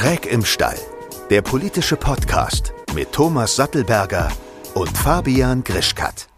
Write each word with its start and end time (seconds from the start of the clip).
Schräg 0.00 0.26
im 0.32 0.44
Stall, 0.44 0.76
der 1.28 1.42
politische 1.42 1.96
Podcast 1.96 2.72
mit 2.94 3.10
Thomas 3.10 3.56
Sattelberger 3.56 4.28
und 4.74 4.96
Fabian 4.96 5.64
Grischkat. 5.64 6.28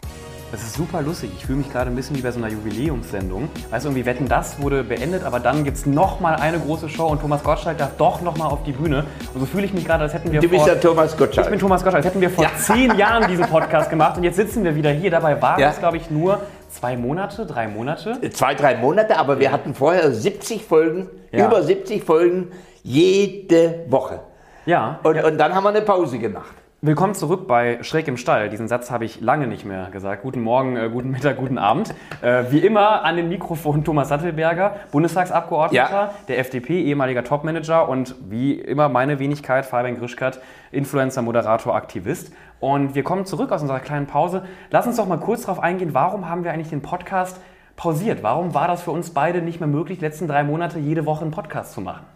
Das 0.51 0.63
ist 0.63 0.77
super 0.77 1.03
lustig. 1.03 1.31
Ich 1.37 1.45
fühle 1.45 1.59
mich 1.59 1.71
gerade 1.71 1.91
ein 1.91 1.95
bisschen 1.95 2.17
wie 2.17 2.23
bei 2.23 2.31
so 2.31 2.39
einer 2.39 2.49
Jubiläumssendung. 2.49 3.51
Weißt 3.69 3.85
du, 3.85 3.91
irgendwie 3.91 4.07
Wetten, 4.07 4.29
das 4.29 4.63
wurde 4.63 4.83
beendet, 4.83 5.25
aber 5.25 5.41
dann 5.41 5.63
gibt 5.63 5.77
es 5.77 5.85
nochmal 5.85 6.37
eine 6.37 6.59
große 6.59 6.89
Show 6.89 7.09
und 7.09 7.21
Thomas 7.21 7.43
Gottschalk 7.45 7.77
darf 7.77 7.99
doch 7.99 8.23
nochmal 8.23 8.49
auf 8.49 8.63
die 8.63 8.73
Bühne. 8.73 9.05
Und 9.35 9.41
so 9.41 9.45
fühle 9.47 9.67
ich 9.67 9.75
mich 9.75 9.85
gerade, 9.85 10.05
als 10.05 10.15
hätten 10.15 10.33
wir 10.33 10.41
Du 10.41 10.49
vor... 10.49 10.57
bist 10.57 10.67
ja 10.67 10.75
Thomas 10.77 11.15
Gottschalk. 11.15 11.47
Ich 11.49 11.51
bin 11.51 11.61
Thomas 11.61 11.83
Gottschalk. 11.85 12.03
Als 12.03 12.07
hätten 12.07 12.23
wir 12.23 12.31
vor 12.31 12.45
Ja. 12.45 12.51
zehn 12.57 12.97
Jahren 12.97 13.29
diesen 13.29 13.45
Podcast 13.45 13.91
gemacht 13.91 14.17
und 14.17 14.25
jetzt 14.25 14.37
sitzen 14.37 14.65
wir 14.65 14.75
wieder 14.75 14.91
hier. 14.91 15.11
Dabei 15.11 15.41
waren 15.43 15.61
Ja. 15.61 15.69
es, 15.69 15.79
glaube 15.79 15.99
ich, 15.99 16.09
nur 16.11 16.41
zwei 16.71 16.97
Monate, 16.97 17.45
drei 17.45 17.69
Monate. 17.69 18.19
Zwei, 18.33 18.55
drei 18.55 18.77
Monate, 18.77 19.19
aber 19.19 19.39
wir 19.39 19.53
hatten 19.53 19.75
vorher 19.75 20.11
70 20.13 20.65
Folgen, 20.65 21.09
Ja. 21.31 21.47
über 21.47 21.63
70 21.63 22.03
Folgen 22.03 22.49
jede 22.83 23.85
Woche. 23.89 24.21
Ja. 24.67 25.01
Und, 25.03 25.23
und 25.23 25.39
dann 25.39 25.55
haben 25.55 25.65
wir 25.65 25.71
eine 25.71 25.83
Pause 25.83 26.19
gemacht. 26.19 26.55
Willkommen 26.83 27.15
zurück 27.15 27.47
bei 27.47 27.83
Schräg 27.83 28.09
im 28.09 28.17
Stall. 28.17 28.49
Diesen 28.49 28.67
Satz 28.67 28.91
habe 28.91 29.05
ich 29.05 29.21
lange 29.21 29.47
nicht 29.47 29.67
mehr 29.67 29.91
gesagt. 29.91 30.23
Guten 30.23 30.41
Morgen, 30.41 30.77
äh, 30.79 30.89
guten 30.91 31.11
Mittag, 31.11 31.37
guten 31.37 31.59
Abend. 31.59 31.95
Äh, 32.23 32.45
wie 32.49 32.61
immer 32.61 33.05
an 33.05 33.17
den 33.17 33.29
Mikrofon 33.29 33.85
Thomas 33.85 34.09
Sattelberger, 34.09 34.77
Bundestagsabgeordneter 34.91 35.91
Ja. 35.93 36.15
der 36.29 36.39
FDP, 36.39 36.83
ehemaliger 36.83 37.23
Topmanager 37.23 37.87
und 37.87 38.15
wie 38.31 38.55
immer 38.55 38.89
meine 38.89 39.19
Wenigkeit, 39.19 39.67
Fabian 39.67 39.99
Grischkat, 39.99 40.41
Influencer, 40.73 41.21
Moderator, 41.21 41.75
Aktivist. 41.75 42.33
Und 42.61 42.95
wir 42.95 43.03
kommen 43.03 43.27
zurück 43.27 43.53
aus 43.53 43.61
unserer 43.61 43.81
kleinen 43.81 44.07
Pause. 44.07 44.45
Lass 44.71 44.87
uns 44.87 44.97
doch 44.97 45.07
mal 45.07 45.19
kurz 45.21 45.43
darauf 45.43 45.61
eingehen, 45.63 45.93
warum 45.93 46.31
haben 46.31 46.45
wir 46.45 46.53
eigentlich 46.53 46.71
den 46.71 46.81
Podcast 46.81 47.39
pausiert? 47.77 48.23
Warum 48.23 48.55
war 48.55 48.69
das 48.69 48.81
für 48.83 48.91
uns 48.91 49.11
beide 49.11 49.43
nicht 49.43 49.61
mehr 49.61 49.69
möglich, 49.69 49.99
die 49.99 50.05
letzten 50.07 50.29
drei 50.29 50.45
Monate 50.45 50.79
jede 50.79 51.05
Woche 51.05 51.23
einen 51.23 51.31
Podcast 51.31 51.75
zu 51.75 51.83
machen? 51.83 52.07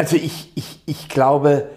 Also 0.00 0.16
ich, 0.16 0.50
ich, 0.54 0.80
ich 0.86 1.10
glaube, 1.10 1.68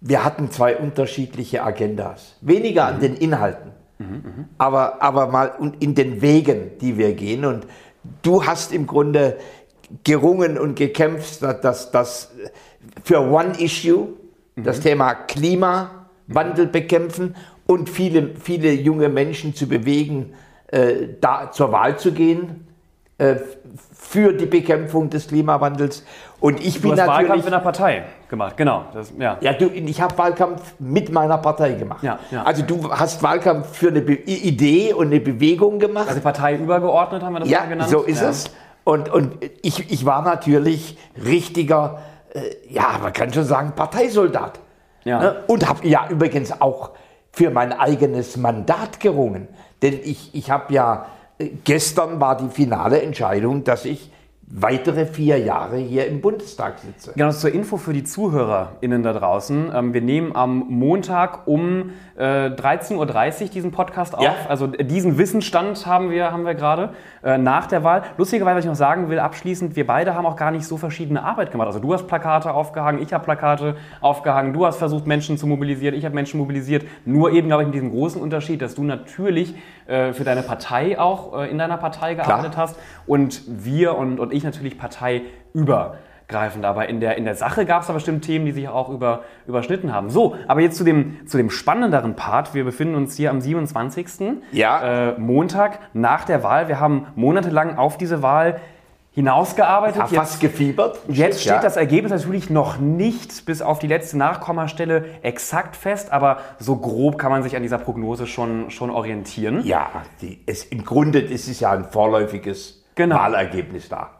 wir 0.00 0.24
hatten 0.24 0.52
zwei 0.52 0.76
unterschiedliche 0.76 1.64
Agendas. 1.64 2.36
Weniger 2.42 2.84
an 2.84 3.00
den 3.00 3.16
Inhalten, 3.16 3.72
aber, 4.56 5.02
aber 5.02 5.26
mal 5.26 5.72
in 5.80 5.96
den 5.96 6.22
Wegen, 6.22 6.78
die 6.80 6.96
wir 6.96 7.14
gehen. 7.14 7.44
Und 7.44 7.66
du 8.22 8.46
hast 8.46 8.72
im 8.72 8.86
Grunde 8.86 9.36
gerungen 10.04 10.56
und 10.56 10.76
gekämpft, 10.76 11.42
dass 11.42 11.90
das, 11.90 12.30
für 13.02 13.18
One 13.18 13.58
Issue, 13.58 14.10
das 14.54 14.78
Thema 14.78 15.14
Klimawandel 15.14 16.68
bekämpfen 16.70 17.34
und 17.66 17.90
viele, 17.90 18.36
viele 18.36 18.72
junge 18.72 19.08
Menschen 19.08 19.56
zu 19.56 19.66
bewegen, 19.66 20.34
äh, 20.68 21.08
da 21.20 21.50
zur 21.50 21.72
Wahl 21.72 21.98
zu 21.98 22.12
gehen 22.12 22.67
für 23.92 24.32
die 24.32 24.46
Bekämpfung 24.46 25.10
des 25.10 25.28
Klimawandels. 25.28 26.04
Und 26.40 26.60
ich 26.64 26.76
Du 26.76 26.82
bin 26.82 26.92
hast 26.92 26.98
natürlich 26.98 27.28
Wahlkampf 27.28 27.44
in 27.46 27.50
der 27.50 27.58
Partei 27.58 28.04
gemacht, 28.28 28.56
genau. 28.56 28.84
Das, 28.94 29.12
ja. 29.18 29.38
ja, 29.40 29.52
du, 29.52 29.66
ich 29.66 30.00
habe 30.00 30.16
Wahlkampf 30.16 30.74
mit 30.78 31.10
meiner 31.10 31.38
Partei 31.38 31.72
gemacht. 31.72 32.02
Ja, 32.02 32.20
ja. 32.30 32.44
Also 32.44 32.62
du 32.62 32.90
hast 32.90 33.22
Wahlkampf 33.22 33.76
für 33.76 33.88
eine 33.88 34.00
Be 34.00 34.14
Idee 34.14 34.92
und 34.92 35.08
eine 35.08 35.20
Bewegung 35.20 35.80
gemacht. 35.80 36.08
Also 36.08 36.20
parteiübergeordnet 36.20 37.22
haben 37.22 37.32
wir 37.32 37.40
das 37.40 37.50
ja, 37.50 37.64
genannt. 37.64 37.90
so 37.90 38.02
ist 38.02 38.22
ja. 38.22 38.30
es. 38.30 38.50
Und, 38.84 39.10
und 39.10 39.34
ich, 39.62 39.90
ich 39.90 40.06
war 40.06 40.22
natürlich 40.22 40.96
richtiger, 41.22 41.98
äh, 42.32 42.40
ja, 42.70 42.98
man 43.02 43.12
kann 43.12 43.32
schon 43.32 43.44
sagen, 43.44 43.72
Parteisoldat. 43.74 44.60
Ja. 45.04 45.18
Ne? 45.18 45.36
Und 45.48 45.68
habe 45.68 45.86
ja 45.86 46.06
übrigens 46.08 46.60
auch 46.60 46.92
für 47.32 47.50
mein 47.50 47.72
eigenes 47.72 48.36
Mandat 48.36 49.00
gerungen. 49.00 49.48
Denn 49.82 49.98
ich, 50.02 50.34
ich 50.34 50.50
habe 50.50 50.72
ja, 50.72 50.94
äh, 51.04 51.06
gestern 51.64 52.20
war 52.20 52.36
die 52.36 52.48
finale 52.48 53.02
Entscheidung, 53.02 53.64
dass 53.64 53.84
ich 53.84 54.10
weitere 54.50 55.04
vier 55.04 55.38
Jahre 55.38 55.76
hier 55.76 56.06
im 56.06 56.22
Bundestag 56.22 56.78
sitze. 56.78 57.12
Genau, 57.14 57.30
zur 57.32 57.52
Info 57.52 57.76
für 57.76 57.92
die 57.92 58.04
ZuhörerInnen 58.04 59.02
da 59.02 59.12
draußen. 59.12 59.70
Ähm, 59.74 59.92
wir 59.92 60.00
nehmen 60.00 60.34
am 60.34 60.64
Montag 60.68 61.46
um 61.46 61.90
äh, 62.16 62.48
13.30 62.48 63.42
Uhr 63.42 63.48
diesen 63.48 63.72
Podcast 63.72 64.16
auf. 64.16 64.22
Ja. 64.24 64.34
Also 64.48 64.72
äh, 64.72 64.84
diesen 64.84 65.18
Wissensstand 65.18 65.84
haben 65.84 66.10
wir, 66.10 66.32
haben 66.32 66.46
wir 66.46 66.54
gerade 66.54 66.94
äh, 67.22 67.36
nach 67.36 67.66
der 67.66 67.84
Wahl. 67.84 68.04
Lustigerweise, 68.16 68.56
was 68.56 68.64
ich 68.64 68.70
noch 68.70 68.76
sagen 68.76 69.10
will, 69.10 69.18
abschließend, 69.18 69.76
wir 69.76 69.86
beide 69.86 70.14
haben 70.14 70.24
auch 70.24 70.36
gar 70.36 70.50
nicht 70.50 70.66
so 70.66 70.78
verschiedene 70.78 71.22
Arbeit 71.22 71.50
gemacht. 71.50 71.66
Also 71.66 71.78
du 71.78 71.92
hast 71.92 72.06
Plakate 72.06 72.52
aufgehangen, 72.54 73.02
ich 73.02 73.12
habe 73.12 73.24
Plakate 73.24 73.76
aufgehangen, 74.00 74.54
du 74.54 74.64
hast 74.64 74.76
versucht, 74.76 75.06
Menschen 75.06 75.36
zu 75.36 75.46
mobilisieren, 75.46 75.94
ich 75.94 76.06
habe 76.06 76.14
Menschen 76.14 76.38
mobilisiert. 76.38 76.86
Nur 77.04 77.32
eben, 77.32 77.48
glaube 77.48 77.64
ich, 77.64 77.66
mit 77.66 77.74
diesem 77.74 77.90
großen 77.90 78.20
Unterschied, 78.20 78.62
dass 78.62 78.74
du 78.74 78.82
natürlich 78.82 79.54
äh, 79.86 80.14
für 80.14 80.24
deine 80.24 80.42
Partei 80.42 80.98
auch 80.98 81.38
äh, 81.38 81.50
in 81.50 81.58
deiner 81.58 81.76
Partei 81.76 82.14
gearbeitet 82.14 82.56
hast 82.56 82.76
und 83.06 83.42
wir 83.46 83.96
und, 83.96 84.20
und 84.20 84.32
ich 84.32 84.37
natürlich 84.44 84.78
parteiübergreifend. 84.78 86.64
Aber 86.64 86.88
in 86.88 87.00
der, 87.00 87.16
in 87.16 87.24
der 87.24 87.34
Sache 87.34 87.64
gab 87.66 87.82
es 87.82 87.86
da 87.88 87.92
bestimmt 87.92 88.24
Themen, 88.24 88.46
die 88.46 88.52
sich 88.52 88.68
auch 88.68 88.88
über, 88.88 89.22
überschnitten 89.46 89.92
haben. 89.94 90.10
So, 90.10 90.36
aber 90.46 90.60
jetzt 90.60 90.76
zu 90.76 90.84
dem, 90.84 91.26
zu 91.26 91.36
dem 91.36 91.50
spannenderen 91.50 92.16
Part. 92.16 92.54
Wir 92.54 92.64
befinden 92.64 92.94
uns 92.94 93.16
hier 93.16 93.30
am 93.30 93.40
27. 93.40 94.06
Ja. 94.52 95.10
Äh, 95.10 95.18
Montag 95.18 95.78
nach 95.94 96.24
der 96.24 96.42
Wahl. 96.42 96.68
Wir 96.68 96.80
haben 96.80 97.06
monatelang 97.14 97.76
auf 97.78 97.96
diese 97.98 98.22
Wahl 98.22 98.60
hinausgearbeitet. 99.12 100.02
Fast 100.10 100.38
gefiebert. 100.40 101.00
Jetzt 101.08 101.40
steht 101.40 101.54
Ja. 101.54 101.60
das 101.60 101.76
Ergebnis 101.76 102.12
natürlich 102.12 102.50
noch 102.50 102.78
nicht 102.78 103.46
bis 103.46 103.62
auf 103.62 103.80
die 103.80 103.88
letzte 103.88 104.16
Nachkommastelle 104.16 105.06
exakt 105.22 105.74
fest, 105.74 106.12
aber 106.12 106.38
so 106.60 106.76
grob 106.76 107.18
kann 107.18 107.32
man 107.32 107.42
sich 107.42 107.56
an 107.56 107.62
dieser 107.62 107.78
Prognose 107.78 108.28
schon, 108.28 108.70
schon 108.70 108.90
orientieren. 108.90 109.64
Ja, 109.64 109.88
die, 110.20 110.40
es, 110.46 110.62
im 110.64 110.84
Grunde 110.84 111.18
ist 111.18 111.48
es 111.48 111.58
ja 111.58 111.72
ein 111.72 111.84
vorläufiges 111.84 112.84
Genau. 112.94 113.16
Wahlergebnis 113.16 113.88
da. 113.88 114.10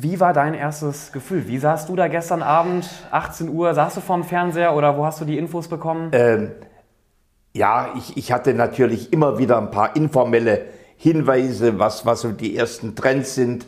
Wie 0.00 0.20
war 0.20 0.32
dein 0.32 0.54
erstes 0.54 1.10
Gefühl? 1.10 1.48
Wie 1.48 1.58
saßt 1.58 1.88
du 1.88 1.96
da 1.96 2.06
gestern 2.06 2.42
Abend, 2.42 2.88
18 3.10 3.48
Uhr? 3.48 3.74
Saßt 3.74 3.96
du 3.96 4.00
vorm 4.00 4.22
Fernseher 4.22 4.76
oder 4.76 4.96
wo 4.96 5.04
hast 5.04 5.20
du 5.20 5.24
die 5.24 5.36
Infos 5.36 5.66
bekommen? 5.66 6.10
Ähm, 6.12 6.52
ja, 7.52 7.88
ich, 7.96 8.16
ich 8.16 8.30
hatte 8.30 8.54
natürlich 8.54 9.12
immer 9.12 9.38
wieder 9.38 9.58
ein 9.58 9.72
paar 9.72 9.96
informelle 9.96 10.66
Hinweise, 10.96 11.80
was, 11.80 12.06
was 12.06 12.20
so 12.20 12.30
die 12.30 12.56
ersten 12.56 12.94
Trends 12.94 13.34
sind, 13.34 13.66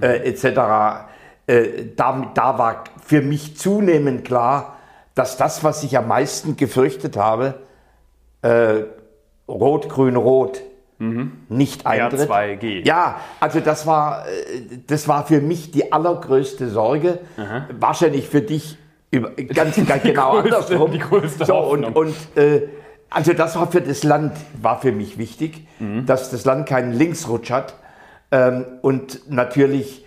äh, 0.00 0.28
etc. 0.28 1.06
Äh, 1.46 1.86
da, 1.94 2.32
da 2.34 2.58
war 2.58 2.84
für 3.04 3.22
mich 3.22 3.56
zunehmend 3.56 4.24
klar, 4.24 4.76
dass 5.14 5.36
das, 5.36 5.62
was 5.62 5.84
ich 5.84 5.96
am 5.96 6.08
meisten 6.08 6.56
gefürchtet 6.56 7.16
habe, 7.16 7.54
äh, 8.42 8.82
Rot, 9.48 9.88
Grün, 9.88 10.16
Rot, 10.16 10.60
nicht 10.98 11.86
eintritt. 11.86 12.28
R2G. 12.28 12.86
Ja, 12.86 13.20
also 13.40 13.60
das 13.60 13.86
war, 13.86 14.26
äh, 14.26 14.78
das 14.86 15.06
war 15.06 15.26
für 15.26 15.40
mich 15.40 15.70
die 15.70 15.92
allergrößte 15.92 16.68
Sorge. 16.68 17.20
Wahrscheinlich 17.78 18.28
für 18.28 18.42
dich 18.42 18.76
über, 19.10 19.30
ganz, 19.54 19.76
ganz 19.86 20.02
genau 20.02 20.40
größte- 20.40 20.44
andersrum. 20.44 20.90
die 20.92 20.98
größte 20.98 21.44
so, 21.44 21.56
und, 21.56 21.84
Hoffnung. 21.86 21.94
und 21.94 22.14
äh, 22.42 22.68
also 23.10 23.32
das 23.32 23.56
war 23.56 23.70
für 23.70 23.80
das 23.80 24.02
Land 24.04 24.32
war 24.60 24.80
für 24.80 24.92
mich 24.92 25.18
wichtig, 25.18 25.66
Mhm. 25.78 26.06
dass 26.06 26.30
das 26.30 26.44
Land 26.44 26.68
keinen 26.68 26.92
Linksrutsch 26.92 27.50
hat 27.52 27.74
ähm, 28.32 28.64
und 28.82 29.30
natürlich 29.30 30.04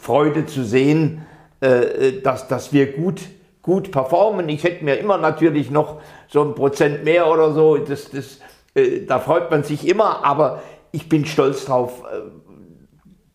Freude 0.00 0.46
zu 0.46 0.62
sehen, 0.64 1.26
äh, 1.60 2.20
dass, 2.22 2.46
dass 2.48 2.72
wir 2.72 2.92
gut 2.92 3.20
gut 3.62 3.90
performen. 3.90 4.48
Ich 4.48 4.64
hätte 4.64 4.82
mir 4.82 4.94
immer 4.94 5.18
natürlich 5.18 5.70
noch 5.70 6.00
so 6.28 6.42
ein 6.42 6.54
Prozent 6.54 7.04
mehr 7.04 7.26
oder 7.30 7.52
so. 7.52 7.76
Das, 7.76 8.08
das, 8.10 8.38
äh, 8.78 9.06
da 9.06 9.18
freut 9.18 9.50
man 9.50 9.62
sich 9.64 9.86
immer, 9.88 10.24
aber 10.24 10.62
ich 10.92 11.08
bin 11.08 11.24
stolz 11.26 11.64
drauf, 11.66 12.02
äh, 12.12 12.20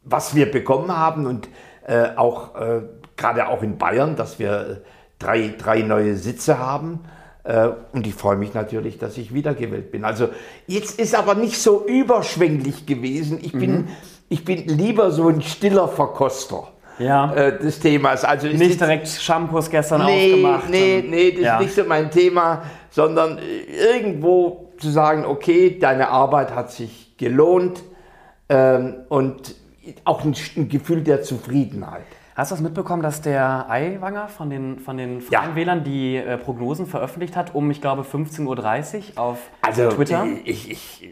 was 0.03 0.35
wir 0.35 0.51
bekommen 0.51 0.95
haben 0.95 1.25
und 1.25 1.47
äh, 1.87 2.09
auch 2.15 2.55
äh, 2.55 2.81
gerade 3.17 3.47
auch 3.47 3.61
in 3.63 3.77
Bayern, 3.77 4.15
dass 4.15 4.39
wir 4.39 4.81
drei, 5.19 5.53
drei 5.57 5.81
neue 5.81 6.15
Sitze 6.15 6.59
haben. 6.59 6.99
Äh, 7.43 7.69
und 7.91 8.07
ich 8.07 8.13
freue 8.13 8.37
mich 8.37 8.53
natürlich, 8.53 8.97
dass 8.97 9.17
ich 9.17 9.33
wiedergewählt 9.33 9.91
bin. 9.91 10.03
Also 10.05 10.29
jetzt 10.67 10.99
ist 10.99 11.15
aber 11.15 11.35
nicht 11.35 11.61
so 11.61 11.85
überschwänglich 11.85 12.85
gewesen. 12.85 13.39
Ich 13.41 13.51
bin, 13.53 13.87
ich 14.29 14.43
bin 14.45 14.67
lieber 14.67 15.11
so 15.11 15.27
ein 15.29 15.41
stiller 15.41 15.87
Verkoster 15.87 16.69
Ja. 16.99 17.33
äh, 17.33 17.57
des 17.59 17.79
Themas. 17.79 18.23
Also 18.25 18.47
Nicht 18.47 18.61
ist- 18.61 18.81
direkt 18.81 19.07
Shampoos 19.07 19.69
gestern 19.69 20.05
Nee, 20.05 20.31
aufgemacht. 20.33 20.69
nee, 20.69 21.03
nee, 21.07 21.31
das 21.31 21.41
Ja. 21.41 21.55
ist 21.59 21.63
nicht 21.65 21.75
so 21.75 21.83
mein 21.85 22.09
Thema, 22.11 22.63
sondern 22.89 23.39
irgendwo 23.91 24.62
zu 24.83 24.89
sagen, 24.91 25.25
okay, 25.25 25.79
deine 25.79 26.09
Arbeit 26.09 26.53
hat 26.53 26.71
sich 26.71 27.15
gelohnt 27.17 27.81
ähm, 28.49 28.95
und 29.09 29.55
auch 30.05 30.23
ein, 30.23 30.35
ein 30.57 30.69
Gefühl 30.69 31.01
der 31.01 31.21
Zufriedenheit. 31.23 32.03
Hast 32.35 32.51
du 32.51 32.55
das 32.55 32.61
mitbekommen, 32.63 33.01
dass 33.03 33.21
der 33.21 33.69
Aiwanger 33.69 34.27
von 34.27 34.49
den, 34.49 34.79
von 34.79 34.97
den 34.97 35.21
Ja. 35.29 35.41
Freien 35.41 35.55
Wählern 35.55 35.83
die 35.83 36.17
äh, 36.17 36.37
Prognosen 36.37 36.85
veröffentlicht 36.87 37.35
hat 37.35 37.53
um, 37.55 37.69
ich 37.71 37.79
glaube, 37.79 38.01
15.30 38.01 38.45
Uhr 39.15 39.21
auf 39.23 39.37
Also 39.61 39.89
Twitter? 39.89 40.25
Ich, 40.43 40.69
ich, 40.71 41.09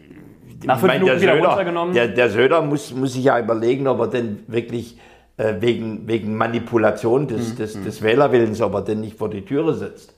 Nach 0.64 0.74
ich 0.74 0.80
fünf 0.80 0.92
meine, 0.92 1.04
Minuten 1.04 1.20
der 1.20 1.22
wieder 1.22 1.32
Söder, 1.36 1.48
runtergenommen? 1.48 1.94
Der, 1.94 2.08
der 2.08 2.28
Söder 2.28 2.62
muss, 2.62 2.92
muss 2.92 3.12
sich 3.14 3.24
ja 3.24 3.38
überlegen, 3.38 3.86
ob 3.86 4.00
er 4.00 4.08
denn 4.08 4.42
wirklich 4.48 4.98
äh, 5.36 5.54
wegen, 5.60 6.08
wegen 6.08 6.36
Manipulation 6.36 7.22
Mhm, 7.22 7.28
des, 7.28 7.54
des, 7.54 7.82
des 7.82 8.02
Wählerwillens, 8.02 8.60
ob 8.60 8.74
er 8.74 8.82
denn 8.82 9.00
nicht 9.00 9.16
vor 9.16 9.30
die 9.30 9.44
Türe 9.44 9.74
sitzt. 9.74 10.16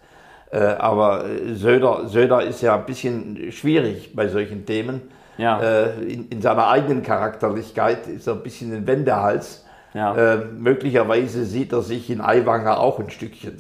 Äh, 0.54 0.76
aber 0.78 1.24
äh, 1.24 1.54
Söder, 1.54 2.06
Söder 2.06 2.42
ist 2.42 2.62
ja 2.62 2.76
ein 2.76 2.86
bisschen 2.86 3.50
schwierig 3.50 4.14
bei 4.14 4.28
solchen 4.28 4.64
Themen. 4.64 5.02
Ja. 5.36 5.60
Äh, 5.60 6.00
in, 6.04 6.28
in 6.28 6.40
seiner 6.40 6.68
eigenen 6.68 7.02
Charakterlichkeit 7.02 8.06
ist 8.06 8.28
er 8.28 8.34
ein 8.34 8.42
bisschen 8.44 8.72
ein 8.72 8.86
Wendehals. 8.86 9.64
Ja. 9.94 10.38
Möglicherweise 10.58 11.44
sieht 11.44 11.72
er 11.72 11.82
sich 11.82 12.10
in 12.10 12.20
Aiwanger 12.20 12.80
auch 12.80 12.98
ein 12.98 13.10
Stückchen. 13.10 13.58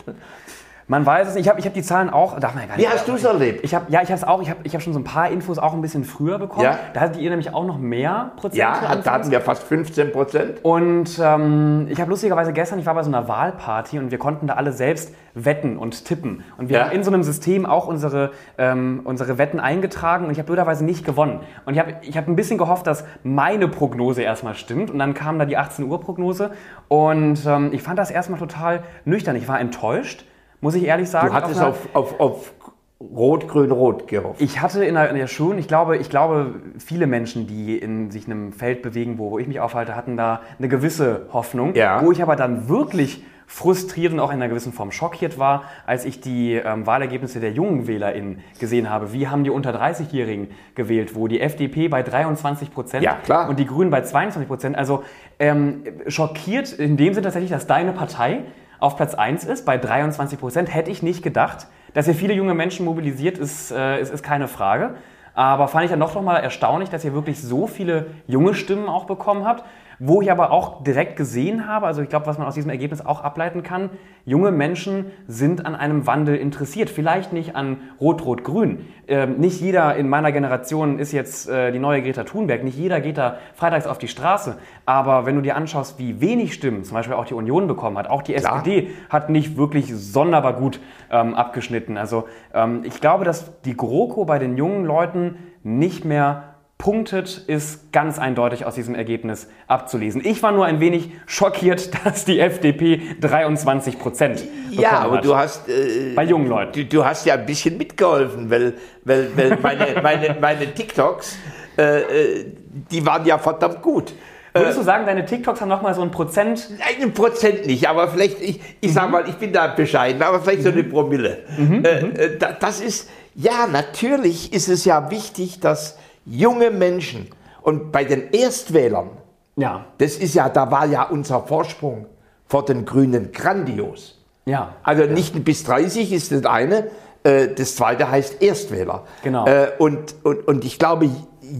Man 0.86 1.06
weiß 1.06 1.28
es 1.28 1.34
nicht. 1.34 1.44
Ich 1.44 1.48
habe 1.48 1.58
ich 1.60 1.66
hab 1.66 1.72
die 1.74 1.82
Zahlen 1.82 2.10
auch, 2.10 2.38
darf 2.38 2.54
man 2.54 2.62
ja 2.64 2.68
gar 2.68 2.76
nicht. 2.76 2.86
Wie 2.86 2.92
hast 2.92 3.08
du 3.08 3.14
es 3.14 3.24
erlebt? 3.24 3.64
Ich 3.64 3.74
hab, 3.74 3.88
ja, 3.90 4.02
ich 4.02 4.08
habe 4.10 4.18
es 4.18 4.24
auch. 4.24 4.42
Ich 4.42 4.50
habe 4.50 4.60
ich 4.64 4.74
hab 4.74 4.82
schon 4.82 4.92
so 4.92 4.98
ein 4.98 5.04
paar 5.04 5.30
Infos 5.30 5.58
auch 5.58 5.72
ein 5.72 5.80
bisschen 5.80 6.04
früher 6.04 6.38
bekommen. 6.38 6.64
Ja. 6.64 6.78
Da 6.92 7.00
hattet 7.00 7.16
ihr 7.16 7.30
nämlich 7.30 7.54
auch 7.54 7.64
noch 7.64 7.78
mehr 7.78 8.32
Prozent. 8.36 8.56
Ja, 8.58 8.96
da 9.02 9.12
hatten 9.12 9.30
wir 9.30 9.40
fast 9.40 9.62
15 9.62 10.12
Prozent. 10.12 10.58
Und 10.62 11.18
ähm, 11.22 11.86
ich 11.90 12.00
habe 12.00 12.10
lustigerweise 12.10 12.52
gestern, 12.52 12.78
ich 12.78 12.86
war 12.86 12.94
bei 12.94 13.02
so 13.02 13.08
einer 13.10 13.28
Wahlparty 13.28 13.98
und 13.98 14.10
wir 14.10 14.18
konnten 14.18 14.46
da 14.46 14.54
alle 14.54 14.72
selbst 14.72 15.14
wetten 15.32 15.78
und 15.78 16.04
tippen. 16.04 16.44
Und 16.58 16.68
wir 16.68 16.78
Ja. 16.78 16.84
haben 16.84 16.92
in 16.92 17.02
so 17.02 17.10
einem 17.10 17.22
System 17.22 17.66
auch 17.66 17.86
unsere, 17.86 18.32
ähm, 18.58 19.00
unsere 19.04 19.38
Wetten 19.38 19.60
eingetragen 19.60 20.26
und 20.26 20.30
ich 20.32 20.38
habe 20.38 20.46
blöderweise 20.46 20.84
nicht 20.84 21.04
gewonnen. 21.04 21.40
Und 21.64 21.74
ich 21.74 21.80
habe 21.80 21.94
ich 22.02 22.16
hab 22.16 22.28
ein 22.28 22.36
bisschen 22.36 22.58
gehofft, 22.58 22.86
dass 22.86 23.04
meine 23.22 23.68
Prognose 23.68 24.22
erstmal 24.22 24.54
stimmt. 24.54 24.90
Und 24.90 24.98
dann 24.98 25.14
kam 25.14 25.38
da 25.38 25.44
die 25.46 25.56
18 25.56 25.86
Uhr 25.86 26.00
Prognose 26.00 26.50
und 26.88 27.44
ähm, 27.46 27.70
ich 27.72 27.82
fand 27.82 27.98
das 27.98 28.10
erstmal 28.10 28.38
total 28.38 28.82
nüchtern. 29.06 29.34
Ich 29.34 29.48
war 29.48 29.58
enttäuscht, 29.58 30.24
muss 30.64 30.74
ich 30.74 30.84
ehrlich 30.84 31.10
sagen. 31.10 31.28
Du 31.28 31.34
hattest 31.34 31.60
auf, 31.60 31.88
auf, 31.92 32.18
auf 32.18 32.54
Rot, 32.98 33.48
Grün, 33.48 33.70
Rot 33.70 34.08
gehofft. 34.08 34.40
ich 34.40 34.62
hatte 34.62 34.82
in 34.82 34.94
der, 34.94 35.10
in 35.10 35.16
der 35.16 35.26
Schule, 35.26 35.58
ich 35.58 35.68
glaube, 35.68 35.98
ich 35.98 36.08
glaube, 36.08 36.54
viele 36.78 37.06
Menschen, 37.06 37.46
die 37.46 37.76
in 37.76 38.10
sich 38.10 38.24
einem 38.24 38.52
Feld 38.54 38.80
bewegen, 38.80 39.18
wo, 39.18 39.30
wo 39.30 39.38
ich 39.38 39.46
mich 39.46 39.60
aufhalte, 39.60 39.94
hatten 39.94 40.16
da 40.16 40.40
eine 40.58 40.68
gewisse 40.68 41.26
Hoffnung. 41.32 41.74
Ja. 41.74 42.02
Wo 42.02 42.12
ich 42.12 42.22
aber 42.22 42.34
dann 42.34 42.66
wirklich 42.66 43.22
frustriert 43.46 44.14
und 44.14 44.20
auch 44.20 44.30
in 44.30 44.36
einer 44.36 44.48
gewissen 44.48 44.72
Form 44.72 44.90
schockiert 44.90 45.38
war, 45.38 45.64
als 45.84 46.06
ich 46.06 46.22
die 46.22 46.54
ähm, 46.54 46.86
Wahlergebnisse 46.86 47.40
der 47.40 47.52
jungen 47.52 47.86
WählerInnen 47.86 48.40
gesehen 48.58 48.88
habe. 48.88 49.12
Wie 49.12 49.28
haben 49.28 49.44
die 49.44 49.50
unter 49.50 49.78
30-Jährigen 49.78 50.48
gewählt, 50.74 51.14
wo 51.14 51.28
die 51.28 51.42
FDP 51.42 51.88
bei 51.88 52.02
23 52.02 52.72
Prozent 52.72 53.04
Ja, 53.04 53.46
und 53.46 53.58
die 53.58 53.66
Grünen 53.66 53.90
bei 53.90 54.00
22 54.00 54.48
Prozent. 54.48 54.78
Also 54.78 55.04
ähm, 55.38 55.82
schockiert 56.06 56.72
in 56.72 56.96
dem 56.96 57.12
Sinne 57.12 57.24
tatsächlich, 57.24 57.50
dass 57.50 57.66
deine 57.66 57.92
Partei 57.92 58.44
auf 58.80 58.96
Platz 58.96 59.14
1 59.14 59.44
ist, 59.44 59.64
bei 59.64 59.78
23 59.78 60.38
Prozent. 60.38 60.74
Hätte 60.74 60.90
ich 60.90 61.02
nicht 61.02 61.22
gedacht. 61.22 61.66
Dass 61.92 62.08
ihr 62.08 62.14
viele 62.14 62.34
junge 62.34 62.54
Menschen 62.54 62.84
mobilisiert, 62.84 63.38
ist, 63.38 63.70
äh, 63.70 64.00
ist, 64.00 64.12
ist 64.12 64.22
keine 64.22 64.48
Frage. 64.48 64.96
Aber 65.34 65.68
fand 65.68 65.84
ich 65.84 65.90
dann 65.90 66.00
doch 66.00 66.14
noch 66.14 66.22
mal 66.22 66.36
erstaunlich, 66.36 66.90
dass 66.90 67.04
ihr 67.04 67.12
wirklich 67.12 67.40
so 67.40 67.66
viele 67.66 68.06
junge 68.26 68.54
Stimmen 68.54 68.88
auch 68.88 69.04
bekommen 69.04 69.44
habt. 69.44 69.64
Wo 69.98 70.22
ich 70.22 70.30
aber 70.30 70.50
auch 70.50 70.82
direkt 70.82 71.16
gesehen 71.16 71.68
habe, 71.68 71.86
also 71.86 72.02
ich 72.02 72.08
glaube, 72.08 72.26
was 72.26 72.38
man 72.38 72.46
aus 72.46 72.54
diesem 72.54 72.70
Ergebnis 72.70 73.04
auch 73.04 73.22
ableiten 73.22 73.62
kann, 73.62 73.90
junge 74.24 74.50
Menschen 74.50 75.06
sind 75.26 75.66
an 75.66 75.74
einem 75.74 76.06
Wandel 76.06 76.36
interessiert. 76.36 76.90
Vielleicht 76.90 77.32
nicht 77.32 77.56
an 77.56 77.78
Rot-Rot-Grün. 78.00 78.86
Ähm, 79.06 79.38
nicht 79.38 79.60
jeder 79.60 79.96
in 79.96 80.08
meiner 80.08 80.32
Generation 80.32 80.98
ist 80.98 81.12
jetzt 81.12 81.48
äh, 81.48 81.72
die 81.72 81.78
neue 81.78 82.02
Greta 82.02 82.24
Thunberg. 82.24 82.64
Nicht 82.64 82.78
jeder 82.78 83.00
geht 83.00 83.18
da 83.18 83.36
freitags 83.54 83.86
auf 83.86 83.98
die 83.98 84.08
Straße. 84.08 84.56
Aber 84.86 85.26
wenn 85.26 85.36
du 85.36 85.42
dir 85.42 85.56
anschaust, 85.56 85.98
wie 85.98 86.20
wenig 86.20 86.54
Stimmen 86.54 86.84
zum 86.84 86.94
Beispiel 86.94 87.14
auch 87.14 87.26
die 87.26 87.34
Union 87.34 87.66
bekommen 87.66 87.98
hat, 87.98 88.08
auch 88.08 88.22
die 88.22 88.34
Klar. 88.34 88.58
SPD 88.58 88.90
hat 89.10 89.30
nicht 89.30 89.56
wirklich 89.56 89.94
sonderbar 89.94 90.54
gut 90.54 90.80
ähm, 91.10 91.34
abgeschnitten. 91.34 91.98
Also 91.98 92.24
ähm, 92.52 92.82
ich 92.84 93.00
glaube, 93.00 93.24
dass 93.24 93.60
die 93.62 93.76
GroKo 93.76 94.24
bei 94.24 94.38
den 94.38 94.56
jungen 94.56 94.84
Leuten 94.84 95.36
nicht 95.62 96.04
mehr 96.04 96.53
punktet, 96.78 97.44
ist 97.46 97.92
ganz 97.92 98.18
eindeutig 98.18 98.66
aus 98.66 98.74
diesem 98.74 98.94
Ergebnis 98.94 99.48
abzulesen. 99.68 100.20
Ich 100.24 100.42
war 100.42 100.52
nur 100.52 100.66
ein 100.66 100.80
wenig 100.80 101.10
schockiert, 101.26 101.90
dass 102.04 102.24
die 102.24 102.40
FDP 102.40 103.00
23 103.20 103.98
Prozent 103.98 104.44
Ja, 104.70 104.90
aber 104.98 105.18
hat. 105.18 105.24
du 105.24 105.36
hast, 105.36 105.68
äh, 105.68 106.12
Bei 106.14 106.24
jungen 106.24 106.46
Leuten. 106.48 106.72
du, 106.72 106.84
du 106.84 107.04
hast 107.04 107.24
ja 107.26 107.34
ein 107.34 107.46
bisschen 107.46 107.78
mitgeholfen, 107.78 108.50
weil, 108.50 108.74
weil, 109.04 109.28
weil 109.36 109.58
meine, 109.62 109.86
meine, 110.02 110.36
meine 110.40 110.74
TikToks, 110.74 111.36
äh, 111.78 112.00
äh, 112.40 112.44
die 112.90 113.04
waren 113.06 113.24
ja 113.24 113.38
verdammt 113.38 113.80
gut. 113.82 114.12
Würdest 114.56 114.78
du 114.78 114.82
sagen, 114.82 115.04
deine 115.04 115.24
TikToks 115.24 115.60
haben 115.60 115.68
nochmal 115.68 115.94
so 115.94 116.02
ein 116.02 116.12
Prozent? 116.12 116.68
Einen 117.00 117.12
Prozent 117.12 117.66
nicht, 117.66 117.88
aber 117.88 118.06
vielleicht, 118.06 118.40
ich, 118.40 118.60
ich 118.80 118.90
Mhm. 118.90 118.94
sag 118.94 119.10
mal, 119.10 119.28
ich 119.28 119.34
bin 119.34 119.52
da 119.52 119.66
bescheiden, 119.68 120.22
aber 120.22 120.40
vielleicht 120.40 120.62
so 120.62 120.68
eine 120.68 120.84
Promille. 120.84 121.38
Mhm. 121.58 121.84
Äh, 121.84 121.88
äh, 121.98 122.38
da- 122.38 122.52
das 122.52 122.80
ist, 122.80 123.08
ja, 123.34 123.66
natürlich 123.66 124.52
ist 124.52 124.68
es 124.68 124.84
ja 124.84 125.10
wichtig, 125.10 125.58
dass 125.58 125.98
junge 126.26 126.70
Menschen 126.70 127.28
und 127.62 127.92
bei 127.92 128.04
den 128.04 128.30
Erstwählern, 128.32 129.10
Ja, 129.56 129.84
das 129.98 130.16
ist 130.16 130.34
ja, 130.34 130.48
da 130.48 130.70
war 130.70 130.86
ja 130.86 131.04
unser 131.04 131.42
Vorsprung 131.42 132.06
vor 132.46 132.64
den 132.64 132.84
Grünen 132.84 133.32
grandios. 133.32 134.18
ja. 134.44 134.74
Also 134.82 135.04
nicht 135.04 135.44
bis 135.44 135.64
30 135.64 136.12
ist 136.12 136.32
das 136.32 136.44
eine, 136.44 136.88
äh, 137.22 137.48
das 137.48 137.76
zweite 137.76 138.10
heißt 138.10 138.42
Erstwähler. 138.42 139.04
Genau. 139.22 139.46
Äh, 139.46 139.68
und, 139.78 140.14
und, 140.22 140.46
und 140.46 140.64
ich 140.64 140.78
glaube, 140.78 141.08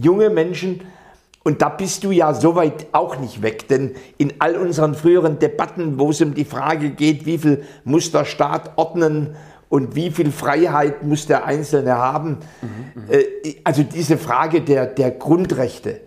junge 0.01 0.29
Menschen, 0.29 0.81
und 1.43 1.61
da 1.61 1.69
bist 1.69 2.03
du 2.03 2.09
ja 2.11 2.33
soweit 2.33 2.87
auch 2.91 3.17
nicht 3.19 3.41
weg, 3.43 3.67
denn 3.67 3.95
in 4.17 4.33
all 4.39 4.55
unseren 4.55 4.95
früheren 4.95 5.37
Debatten, 5.37 5.99
wo 5.99 6.09
es 6.09 6.19
um 6.21 6.33
die 6.33 6.45
Frage 6.45 6.89
geht, 6.89 7.25
wie 7.27 7.37
viel 7.37 7.63
muss 7.83 8.11
der 8.11 8.25
Staat 8.25 8.71
ordnen 8.77 9.35
und 9.75 9.93
wie 9.93 10.09
viel 10.09 10.31
Freiheit 10.31 11.03
muss 11.03 11.27
der 11.27 11.43
Einzelne 11.43 11.97
haben, 11.97 12.37
äh, 13.09 13.55
also 13.65 13.83
diese 13.83 14.17
Frage 14.17 14.61
der, 14.61 14.85
der 14.85 15.11
Grundrechte, 15.11 15.99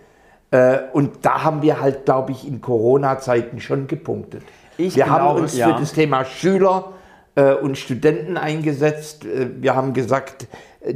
äh, 0.50 0.78
und 0.94 1.26
da 1.26 1.44
haben 1.44 1.60
wir 1.60 1.78
halt, 1.78 2.06
glaube 2.06 2.32
ich, 2.32 2.48
in 2.48 2.62
Corona-Zeiten 2.62 3.60
schon 3.60 3.86
gepunktet. 3.86 4.42
Ich 4.78 4.96
wir 4.96 5.04
glaube, 5.04 5.20
haben 5.20 5.40
uns 5.42 5.54
ja. 5.54 5.68
für 5.68 5.80
das 5.80 5.92
Thema 5.92 6.24
Schüler 6.24 6.94
äh, 7.34 7.52
und 7.52 7.76
Studenten 7.76 8.38
eingesetzt. 8.38 9.26
Wir 9.26 9.74
haben 9.74 9.92
gesagt, 9.92 10.46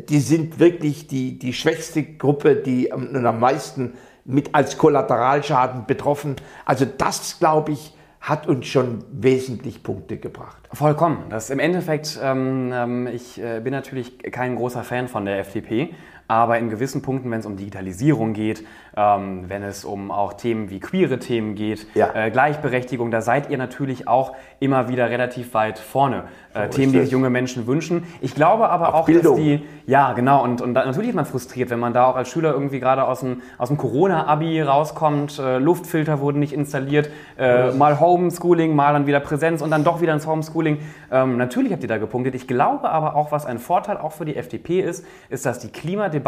die 0.09 0.21
sind 0.21 0.59
wirklich 0.59 1.07
die, 1.09 1.39
die 1.39 1.53
schwächste 1.53 2.03
Gruppe, 2.03 2.57
die 2.57 2.91
am, 2.91 3.15
am 3.15 3.39
meisten 3.39 3.93
mit 4.25 4.55
als 4.55 4.79
Kollateralschaden 4.79 5.85
betroffen. 5.85 6.37
Also 6.65 6.87
das, 6.87 7.39
glaube 7.39 7.73
ich, 7.73 7.93
hat 8.23 8.47
uns 8.47 8.69
schon 8.69 9.05
wesentlich 9.11 9.83
Punkte 9.83 10.17
gebracht. 10.17 10.69
Vollkommen. 10.73 11.29
Das 11.29 11.51
im 11.51 11.59
Endeffekt, 11.59 12.19
ähm, 12.23 12.71
ähm, 12.73 13.07
ich 13.09 13.43
äh, 13.43 13.61
bin 13.61 13.73
natürlich 13.73 14.17
kein 14.31 14.55
großer 14.55 14.85
Fan 14.85 15.09
von 15.09 15.25
der 15.25 15.41
FDP, 15.41 15.93
aber 16.33 16.59
in 16.59 16.71
gewissen 16.71 17.03
Punkten, 17.03 17.31
wenn 17.31 17.41
es 17.41 17.47
um 17.47 17.57
Digitalisierung 17.57 18.33
geht, 18.33 18.65
ähm, 18.97 19.45
wenn 19.49 19.63
es 19.63 19.85
um 19.85 20.11
auch 20.11 20.33
Themen 20.33 20.71
wie 20.71 20.81
queere 20.81 21.19
Themen 21.19 21.55
geht, 21.55 21.87
Ja. 21.95 22.09
äh, 22.15 22.31
Gleichberechtigung, 22.31 23.11
da 23.11 23.21
seid 23.21 23.51
ihr 23.51 23.59
natürlich 23.59 24.09
auch 24.09 24.33
immer 24.59 24.89
wieder 24.89 25.11
relativ 25.11 25.53
weit 25.55 25.79
vorne. 25.79 26.25
Äh, 26.55 26.69
ist 26.69 26.75
Themen, 26.77 26.93
die 26.93 27.01
sich 27.01 27.11
junge 27.11 27.31
Menschen 27.31 27.67
wünschen. 27.67 28.05
Ich 28.21 28.35
glaube 28.35 28.69
aber 28.71 28.89
Auch 28.91 28.95
auch, 29.03 29.07
Bildung. 29.07 29.37
dass 29.37 29.45
die, 29.45 29.63
ja 29.87 30.13
genau, 30.13 30.43
und, 30.43 30.61
und 30.61 30.75
da, 30.75 30.85
natürlich 30.85 31.11
ist 31.11 31.15
man 31.17 31.25
frustriert, 31.27 31.71
wenn 31.71 31.79
man 31.79 31.93
da 31.95 32.07
auch 32.07 32.17
als 32.17 32.29
Schüler 32.29 32.53
irgendwie 32.53 32.81
gerade 32.81 33.05
aus 33.05 33.21
dem, 33.21 33.41
aus 33.59 33.69
dem 33.69 33.77
Corona-Abi 33.79 34.61
rauskommt, 34.63 35.39
äh, 35.39 35.59
Luftfilter 35.59 36.21
wurden 36.21 36.39
nicht 36.39 36.53
installiert, 36.53 37.11
äh, 37.39 37.73
mal 37.73 37.99
Homeschooling, 38.01 38.75
mal 38.75 38.93
dann 38.93 39.07
wieder 39.07 39.21
Präsenz 39.21 39.61
und 39.63 39.71
dann 39.71 39.85
doch 39.85 40.01
wieder 40.01 40.13
ins 40.13 40.27
Homeschooling. 40.27 40.79
Ähm, 41.11 41.37
natürlich 41.37 41.73
habt 41.73 41.83
ihr 41.83 41.89
da 41.89 41.99
gepunktet. 41.99 42.35
Ich 42.35 42.47
glaube 42.47 42.91
aber 42.91 43.17
auch, 43.17 43.33
was 43.33 43.47
ein 43.47 43.59
Vorteil 43.59 43.97
auch 43.97 44.13
für 44.13 44.25
die 44.25 44.37
FDP 44.37 44.81
ist, 44.81 45.05
ist, 45.31 45.47
dass 45.47 45.59
die 45.59 45.69
Klimadebatte 45.69 46.22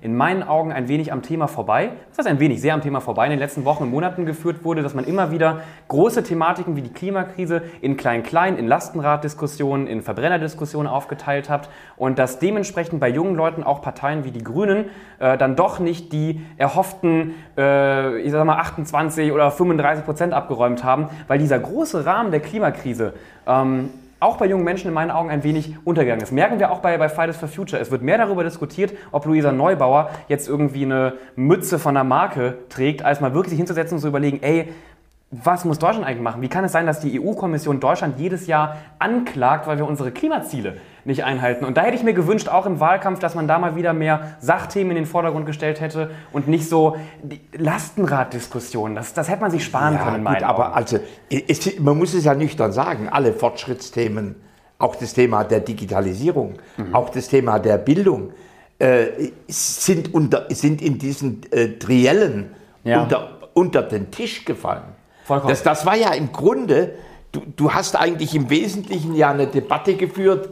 in 0.00 0.16
meinen 0.16 0.42
Augen 0.42 0.72
ein 0.72 0.88
wenig 0.88 1.12
am 1.12 1.22
Thema 1.22 1.46
vorbei, 1.48 1.90
das 2.10 2.18
heißt 2.18 2.28
ein 2.28 2.40
wenig, 2.40 2.60
sehr 2.60 2.74
am 2.74 2.80
Thema 2.80 3.00
vorbei, 3.00 3.24
in 3.26 3.30
den 3.30 3.38
letzten 3.38 3.64
Wochen 3.64 3.84
und 3.84 3.90
Monaten 3.90 4.26
geführt 4.26 4.64
wurde, 4.64 4.82
dass 4.82 4.94
man 4.94 5.04
immer 5.04 5.30
wieder 5.30 5.60
große 5.88 6.22
Thematiken 6.22 6.76
wie 6.76 6.82
die 6.82 6.92
Klimakrise 6.92 7.62
in 7.80 7.96
Klein-Klein, 7.96 8.56
in 8.56 8.66
Lastenraddiskussionen, 8.66 9.86
in 9.86 10.02
Verbrennerdiskussionen 10.02 10.90
aufgeteilt 10.90 11.48
hat 11.48 11.68
und 11.96 12.18
dass 12.18 12.38
dementsprechend 12.38 13.00
bei 13.00 13.08
jungen 13.08 13.34
Leuten 13.34 13.62
auch 13.62 13.82
Parteien 13.82 14.24
wie 14.24 14.30
die 14.30 14.42
Grünen 14.42 14.86
äh, 15.18 15.36
dann 15.38 15.56
doch 15.56 15.78
nicht 15.78 16.12
die 16.12 16.40
erhofften, 16.56 17.34
äh, 17.56 18.20
ich 18.20 18.32
sag 18.32 18.44
mal 18.44 18.58
28 18.58 19.32
oder 19.32 19.50
35 19.50 20.04
Prozent 20.04 20.32
abgeräumt 20.32 20.84
haben, 20.84 21.08
weil 21.28 21.38
dieser 21.38 21.58
große 21.58 22.06
Rahmen 22.06 22.30
der 22.30 22.40
Klimakrise 22.40 23.14
ähm, 23.46 23.90
auch 24.24 24.38
bei 24.38 24.46
jungen 24.46 24.64
Menschen 24.64 24.88
in 24.88 24.94
meinen 24.94 25.10
Augen 25.10 25.30
ein 25.30 25.44
wenig 25.44 25.76
untergegangen 25.84 26.22
ist. 26.22 26.32
Merken 26.32 26.58
wir 26.58 26.72
auch 26.72 26.80
bei, 26.80 26.96
bei 26.98 27.08
Fridays 27.08 27.36
for 27.36 27.48
Future. 27.48 27.80
Es 27.80 27.90
wird 27.90 28.02
mehr 28.02 28.18
darüber 28.18 28.42
diskutiert, 28.42 28.92
ob 29.12 29.26
Luisa 29.26 29.52
Neubauer 29.52 30.10
jetzt 30.28 30.48
irgendwie 30.48 30.84
eine 30.84 31.14
Mütze 31.36 31.78
von 31.78 31.96
einer 31.96 32.04
Marke 32.04 32.58
trägt, 32.70 33.04
als 33.04 33.20
mal 33.20 33.34
wirklich 33.34 33.50
sich 33.50 33.58
hinzusetzen 33.58 33.96
und 33.96 34.00
zu 34.00 34.08
überlegen, 34.08 34.42
ey, 34.42 34.72
was 35.30 35.64
muss 35.64 35.78
Deutschland 35.78 36.06
eigentlich 36.06 36.22
machen? 36.22 36.42
Wie 36.42 36.48
kann 36.48 36.64
es 36.64 36.72
sein, 36.72 36.86
dass 36.86 37.00
die 37.00 37.20
EU-Kommission 37.20 37.80
Deutschland 37.80 38.18
jedes 38.18 38.46
Jahr 38.46 38.76
anklagt, 38.98 39.66
weil 39.66 39.78
wir 39.78 39.86
unsere 39.86 40.12
Klimaziele 40.12 40.78
nicht 41.04 41.24
einhalten? 41.24 41.64
Und 41.64 41.76
da 41.76 41.82
hätte 41.82 41.96
ich 41.96 42.02
mir 42.02 42.14
gewünscht, 42.14 42.48
auch 42.48 42.66
im 42.66 42.80
Wahlkampf, 42.80 43.18
dass 43.18 43.34
man 43.34 43.46
da 43.48 43.58
mal 43.58 43.76
wieder 43.76 43.92
mehr 43.92 44.36
Sachthemen 44.40 44.90
in 44.92 44.96
den 44.96 45.06
Vordergrund 45.06 45.46
gestellt 45.46 45.80
hätte 45.80 46.10
und 46.32 46.48
nicht 46.48 46.68
so 46.68 46.96
Lastenraddiskussionen. 47.56 48.94
Das, 48.96 49.14
das 49.14 49.28
hätte 49.28 49.40
man 49.40 49.50
sich 49.50 49.64
sparen 49.64 49.98
können, 49.98 50.16
in 50.16 50.22
meinen 50.22 50.34
gut, 50.36 50.42
aber 50.44 50.66
Augen. 50.68 50.74
also 50.76 50.98
es, 51.30 51.78
man 51.78 51.98
muss 51.98 52.14
es 52.14 52.24
ja 52.24 52.34
nüchtern 52.34 52.72
sagen, 52.72 53.08
alle 53.08 53.32
Fortschrittsthemen, 53.32 54.36
auch 54.78 54.96
das 54.96 55.14
Thema 55.14 55.44
der 55.44 55.60
Digitalisierung, 55.60 56.54
Mhm. 56.76 56.94
auch 56.94 57.10
das 57.10 57.28
Thema 57.28 57.58
der 57.58 57.78
Bildung, 57.78 58.32
äh, 58.78 59.06
sind, 59.46 60.12
unter, 60.12 60.46
sind 60.50 60.82
in 60.82 60.98
diesen 60.98 61.42
äh, 61.52 61.78
Triellen 61.78 62.50
Ja. 62.82 63.02
unter, 63.02 63.28
unter 63.54 63.82
den 63.82 64.10
Tisch 64.10 64.44
gefallen. 64.44 64.82
Vollkommen. 65.24 65.50
Das, 65.50 65.62
das 65.62 65.86
war 65.86 65.96
ja 65.96 66.12
im 66.12 66.32
Grunde, 66.32 66.94
du, 67.32 67.40
du 67.56 67.72
hast 67.72 67.94
eigentlich 67.96 68.34
im 68.34 68.50
Wesentlichen 68.50 69.14
ja 69.14 69.30
eine 69.30 69.46
Debatte 69.46 69.94
geführt, 69.94 70.48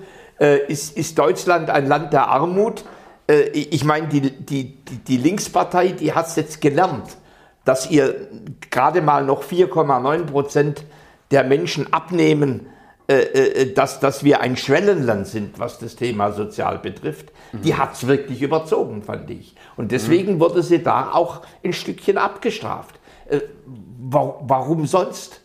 ist, 0.68 0.96
ist 0.96 1.18
Deutschland 1.18 1.70
ein 1.70 1.86
Land 1.86 2.12
der 2.12 2.26
Armut? 2.28 2.84
Äh, 3.28 3.42
ich 3.50 3.84
meine, 3.84 4.08
die, 4.08 4.20
die, 4.20 4.76
die, 4.84 5.16
Linkspartei, 5.16 5.88
die 5.88 6.12
hat 6.12 6.28
es 6.28 6.36
jetzt 6.36 6.60
gelernt, 6.60 7.16
dass 7.64 7.90
ihr 7.90 8.28
gerade 8.70 9.02
mal 9.02 9.24
noch 9.24 9.44
4,9 9.44 10.24
Prozent 10.24 10.84
der 11.30 11.44
Menschen 11.44 11.92
abnehmen, 11.92 12.66
äh, 13.08 13.14
äh, 13.14 13.74
dass, 13.74 14.00
dass 14.00 14.24
wir 14.24 14.40
ein 14.40 14.56
Schwellenland 14.56 15.26
sind, 15.26 15.58
was 15.58 15.78
das 15.78 15.96
Thema 15.96 16.32
sozial 16.32 16.78
betrifft, 16.78 17.32
mhm. 17.52 17.62
die 17.62 17.74
hat 17.74 17.94
es 17.94 18.06
wirklich 18.06 18.42
überzogen, 18.42 19.02
fand 19.02 19.30
ich. 19.30 19.54
Und 19.76 19.92
deswegen 19.92 20.34
mhm. 20.34 20.40
wurde 20.40 20.62
sie 20.62 20.82
da 20.82 21.12
auch 21.12 21.42
ein 21.64 21.72
Stückchen 21.72 22.18
abgestraft. 22.18 22.98
Äh, 23.28 23.40
warum 23.98 24.86
sonst? 24.86 25.41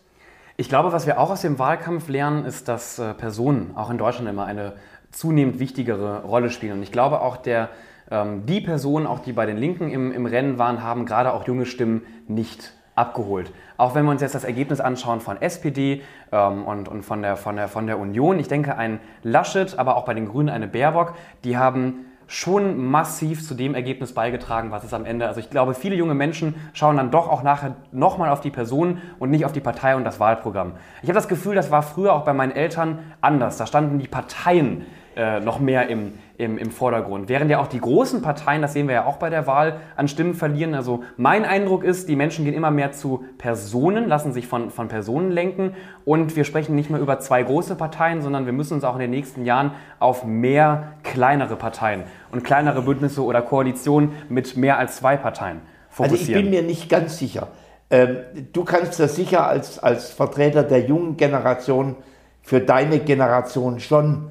Ich 0.60 0.70
glaube, 0.70 0.92
was 0.92 1.06
wir 1.06 1.20
auch 1.20 1.30
aus 1.30 1.42
dem 1.42 1.60
Wahlkampf 1.60 2.10
lernen, 2.10 2.44
ist, 2.44 2.68
dass 2.68 3.00
Personen 3.20 3.74
auch 3.76 3.92
in 3.92 4.00
Deutschland 4.00 4.28
immer 4.28 4.46
eine 4.46 4.74
zunehmend 5.12 5.60
wichtigere 5.60 6.24
Rolle 6.24 6.50
spielen. 6.50 6.74
Und 6.74 6.84
ich 6.84 6.92
glaube 6.92 7.22
auch, 7.22 7.38
der, 7.38 7.70
ähm, 8.10 8.48
die 8.48 8.60
Personen, 8.60 9.06
auch 9.06 9.20
die 9.20 9.34
bei 9.34 9.46
den 9.46 9.58
Linken 9.58 9.92
im, 9.92 10.12
im 10.12 10.26
Rennen 10.26 10.58
waren, 10.58 10.82
haben 10.82 11.06
gerade 11.06 11.34
auch 11.34 11.46
junge 11.46 11.68
Stimmen 11.68 12.02
nicht 12.28 12.74
abgeholt. 12.96 13.52
Auch 13.78 13.94
wenn 13.94 14.06
wir 14.06 14.12
uns 14.12 14.24
jetzt 14.24 14.34
das 14.34 14.46
Ergebnis 14.46 14.80
anschauen 14.80 15.22
von 15.22 15.40
SPD 15.40 16.02
ähm, 16.32 16.66
und, 16.66 16.88
und 16.88 17.04
von, 17.04 17.22
der, 17.22 17.38
von, 17.38 17.56
der, 17.56 17.68
von 17.68 17.86
der 17.86 18.00
Union. 18.00 18.40
Ich 18.40 18.48
denke, 18.48 18.76
ein 18.76 19.00
Laschet, 19.22 19.78
aber 19.78 19.96
auch 19.96 20.06
bei 20.06 20.16
den 20.16 20.28
Grünen 20.28 20.50
eine 20.50 20.68
Baerbock, 20.68 21.14
die 21.44 21.56
haben 21.56 22.07
schon 22.28 22.78
massiv 22.78 23.46
zu 23.46 23.56
dem 23.56 23.74
Ergebnis 23.74 24.14
beigetragen, 24.14 24.70
was 24.70 24.84
es 24.84 24.94
am 24.94 25.06
Ende. 25.06 25.28
Also 25.28 25.40
ich 25.40 25.50
glaube, 25.50 25.74
viele 25.74 25.96
junge 25.96 26.14
Menschen 26.14 26.56
schauen 26.74 26.98
dann 26.98 27.10
doch 27.10 27.30
auch 27.30 27.42
nachher 27.42 27.76
nochmal 27.92 28.30
auf 28.30 28.42
die 28.42 28.52
Person 28.52 29.02
und 29.18 29.30
nicht 29.30 29.46
auf 29.46 29.54
die 29.54 29.62
Partei 29.62 29.96
und 29.96 30.04
das 30.04 30.20
Wahlprogramm. 30.20 30.74
Ich 31.02 31.10
habe 31.10 31.16
das 31.16 31.30
Gefühl, 31.30 31.56
das 31.56 31.72
war 31.72 31.84
früher 31.84 32.14
auch 32.14 32.26
bei 32.26 32.34
meinen 32.34 32.52
Eltern 32.52 33.00
anders. 33.22 33.58
Da 33.58 33.66
standen 33.66 34.00
die 34.00 34.08
Parteien 34.08 34.86
äh, 35.16 35.40
noch 35.40 35.60
mehr 35.60 35.88
im, 35.88 36.14
im, 36.38 36.58
im 36.58 36.70
Vordergrund. 36.70 37.30
Während 37.30 37.50
ja 37.50 37.60
auch 37.60 37.68
die 37.68 37.80
großen 37.80 38.22
Parteien, 38.22 38.62
das 38.62 38.74
sehen 38.74 38.88
wir 38.88 38.94
ja 38.96 39.06
auch 39.06 39.18
bei 39.18 39.30
der 39.30 39.48
Wahl, 39.48 39.80
an 39.96 40.08
Stimmen 40.08 40.36
verlieren. 40.36 40.76
Also 40.76 41.04
mein 41.18 41.46
Eindruck 41.46 41.84
ist, 41.84 42.10
die 42.10 42.16
Menschen 42.16 42.46
gehen 42.46 42.54
immer 42.54 42.70
mehr 42.70 42.92
zu 42.92 43.26
Personen, 43.38 44.08
lassen 44.08 44.34
sich 44.34 44.48
von, 44.48 44.70
von 44.70 44.88
Personen 44.88 45.32
lenken. 45.32 45.74
Und 46.06 46.36
wir 46.36 46.44
sprechen 46.44 46.76
nicht 46.76 46.90
mehr 46.92 47.00
über 47.00 47.20
zwei 47.20 47.42
große 47.42 47.76
Parteien, 47.76 48.22
sondern 48.22 48.46
wir 48.46 48.54
müssen 48.54 48.76
uns 48.76 48.84
auch 48.84 48.94
in 48.94 49.02
den 49.02 49.10
nächsten 49.10 49.46
Jahren 49.46 49.72
auf 50.00 50.26
mehr 50.26 50.94
kleinere 51.04 51.56
Parteien 51.56 52.04
und 52.32 52.44
kleinere 52.44 52.84
Bündnisse 52.84 53.24
oder 53.24 53.42
Koalitionen 53.42 54.12
mit 54.30 54.56
mehr 54.58 54.78
als 54.78 54.98
zwei 54.98 55.18
Parteien 55.18 55.62
fokussieren. 55.90 56.20
Also 56.20 56.32
ich 56.32 56.38
bin 56.38 56.50
mir 56.52 56.62
nicht 56.62 56.88
ganz 56.88 57.18
sicher. 57.18 57.48
Ähm, 57.90 58.18
du 58.54 58.64
kannst 58.64 59.00
das 59.00 59.16
sicher 59.16 59.48
als, 59.48 59.80
als 59.80 60.12
Vertreter 60.12 60.62
der 60.62 60.86
jungen 60.86 61.18
Generation 61.18 61.96
für 62.44 62.60
deine 62.60 63.00
Generation 63.00 63.80
schon 63.80 64.30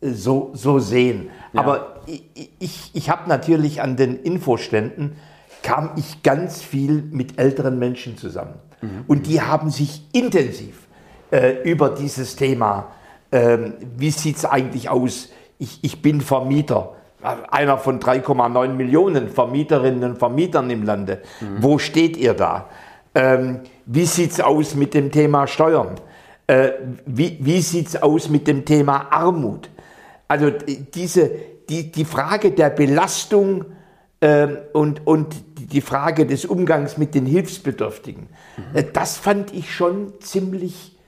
so, 0.00 0.50
so 0.52 0.78
sehen. 0.78 1.30
Ja. 1.54 1.60
Aber 1.60 2.00
ich, 2.06 2.50
ich, 2.58 2.90
ich 2.92 3.10
habe 3.10 3.28
natürlich 3.28 3.80
an 3.80 3.96
den 3.96 4.20
Infoständen, 4.22 5.16
kam 5.62 5.92
ich 5.96 6.22
ganz 6.22 6.60
viel 6.60 7.02
mit 7.10 7.38
älteren 7.38 7.78
Menschen 7.78 8.18
zusammen. 8.18 8.54
Mhm. 8.82 9.04
Und 9.06 9.26
die 9.26 9.40
haben 9.40 9.70
sich 9.70 10.02
intensiv 10.12 10.86
äh, 11.30 11.62
über 11.62 11.90
dieses 11.90 12.36
Thema, 12.36 12.88
äh, 13.30 13.58
wie 13.96 14.10
sieht 14.10 14.36
es 14.36 14.44
eigentlich 14.44 14.90
aus, 14.90 15.30
ich, 15.58 15.78
ich 15.82 16.02
bin 16.02 16.20
Vermieter, 16.20 16.94
einer 17.50 17.78
von 17.78 18.00
3,9 18.00 18.68
Millionen 18.68 19.28
Vermieterinnen 19.28 20.10
und 20.10 20.18
Vermietern 20.18 20.68
im 20.68 20.82
Lande. 20.82 21.22
Mhm. 21.40 21.62
Wo 21.62 21.78
steht 21.78 22.18
ihr 22.18 22.34
da? 22.34 22.66
Ähm, 23.14 23.60
wie 23.86 24.04
sieht 24.04 24.32
es 24.32 24.40
aus 24.40 24.74
mit 24.74 24.92
dem 24.92 25.10
Thema 25.10 25.46
Steuern? 25.46 25.94
Äh, 26.46 26.72
wie 27.06 27.38
wie 27.40 27.62
sieht 27.62 27.88
es 27.88 28.02
aus 28.02 28.28
mit 28.28 28.46
dem 28.46 28.64
Thema 28.66 29.06
Armut? 29.10 29.70
Also 30.34 30.50
diese, 30.50 31.30
die, 31.68 31.92
die 31.92 32.04
Frage 32.04 32.50
der 32.50 32.68
Belastung 32.68 33.66
äh, 34.18 34.48
und, 34.72 35.06
und 35.06 35.32
die 35.56 35.80
Frage 35.80 36.26
des 36.26 36.44
Umgangs 36.44 36.98
mit 36.98 37.14
den 37.14 37.24
Hilfsbedürftigen, 37.24 38.26
mhm. 38.56 38.84
das 38.92 39.16
fand 39.16 39.54
ich 39.54 39.72
schon 39.72 40.12
ziemlich 40.18 40.98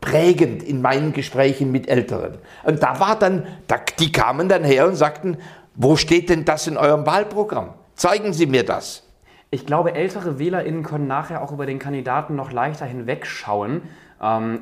prägend 0.00 0.64
in 0.64 0.82
meinen 0.82 1.12
Gesprächen 1.12 1.70
mit 1.70 1.88
Älteren. 1.88 2.38
Und 2.64 2.82
da 2.82 2.98
war 2.98 3.16
dann, 3.16 3.46
da, 3.68 3.76
die 4.00 4.10
kamen 4.10 4.48
dann 4.48 4.64
her 4.64 4.88
und 4.88 4.96
sagten, 4.96 5.36
wo 5.76 5.94
steht 5.94 6.28
denn 6.28 6.44
das 6.44 6.66
in 6.66 6.76
eurem 6.76 7.06
Wahlprogramm? 7.06 7.74
Zeigen 7.94 8.32
Sie 8.32 8.46
mir 8.46 8.64
das. 8.64 9.04
Ich 9.50 9.66
glaube, 9.66 9.94
ältere 9.94 10.40
WählerInnen 10.40 10.82
können 10.82 11.06
nachher 11.06 11.42
auch 11.42 11.52
über 11.52 11.64
den 11.64 11.78
Kandidaten 11.78 12.34
noch 12.34 12.50
leichter 12.50 12.86
hinwegschauen, 12.86 13.82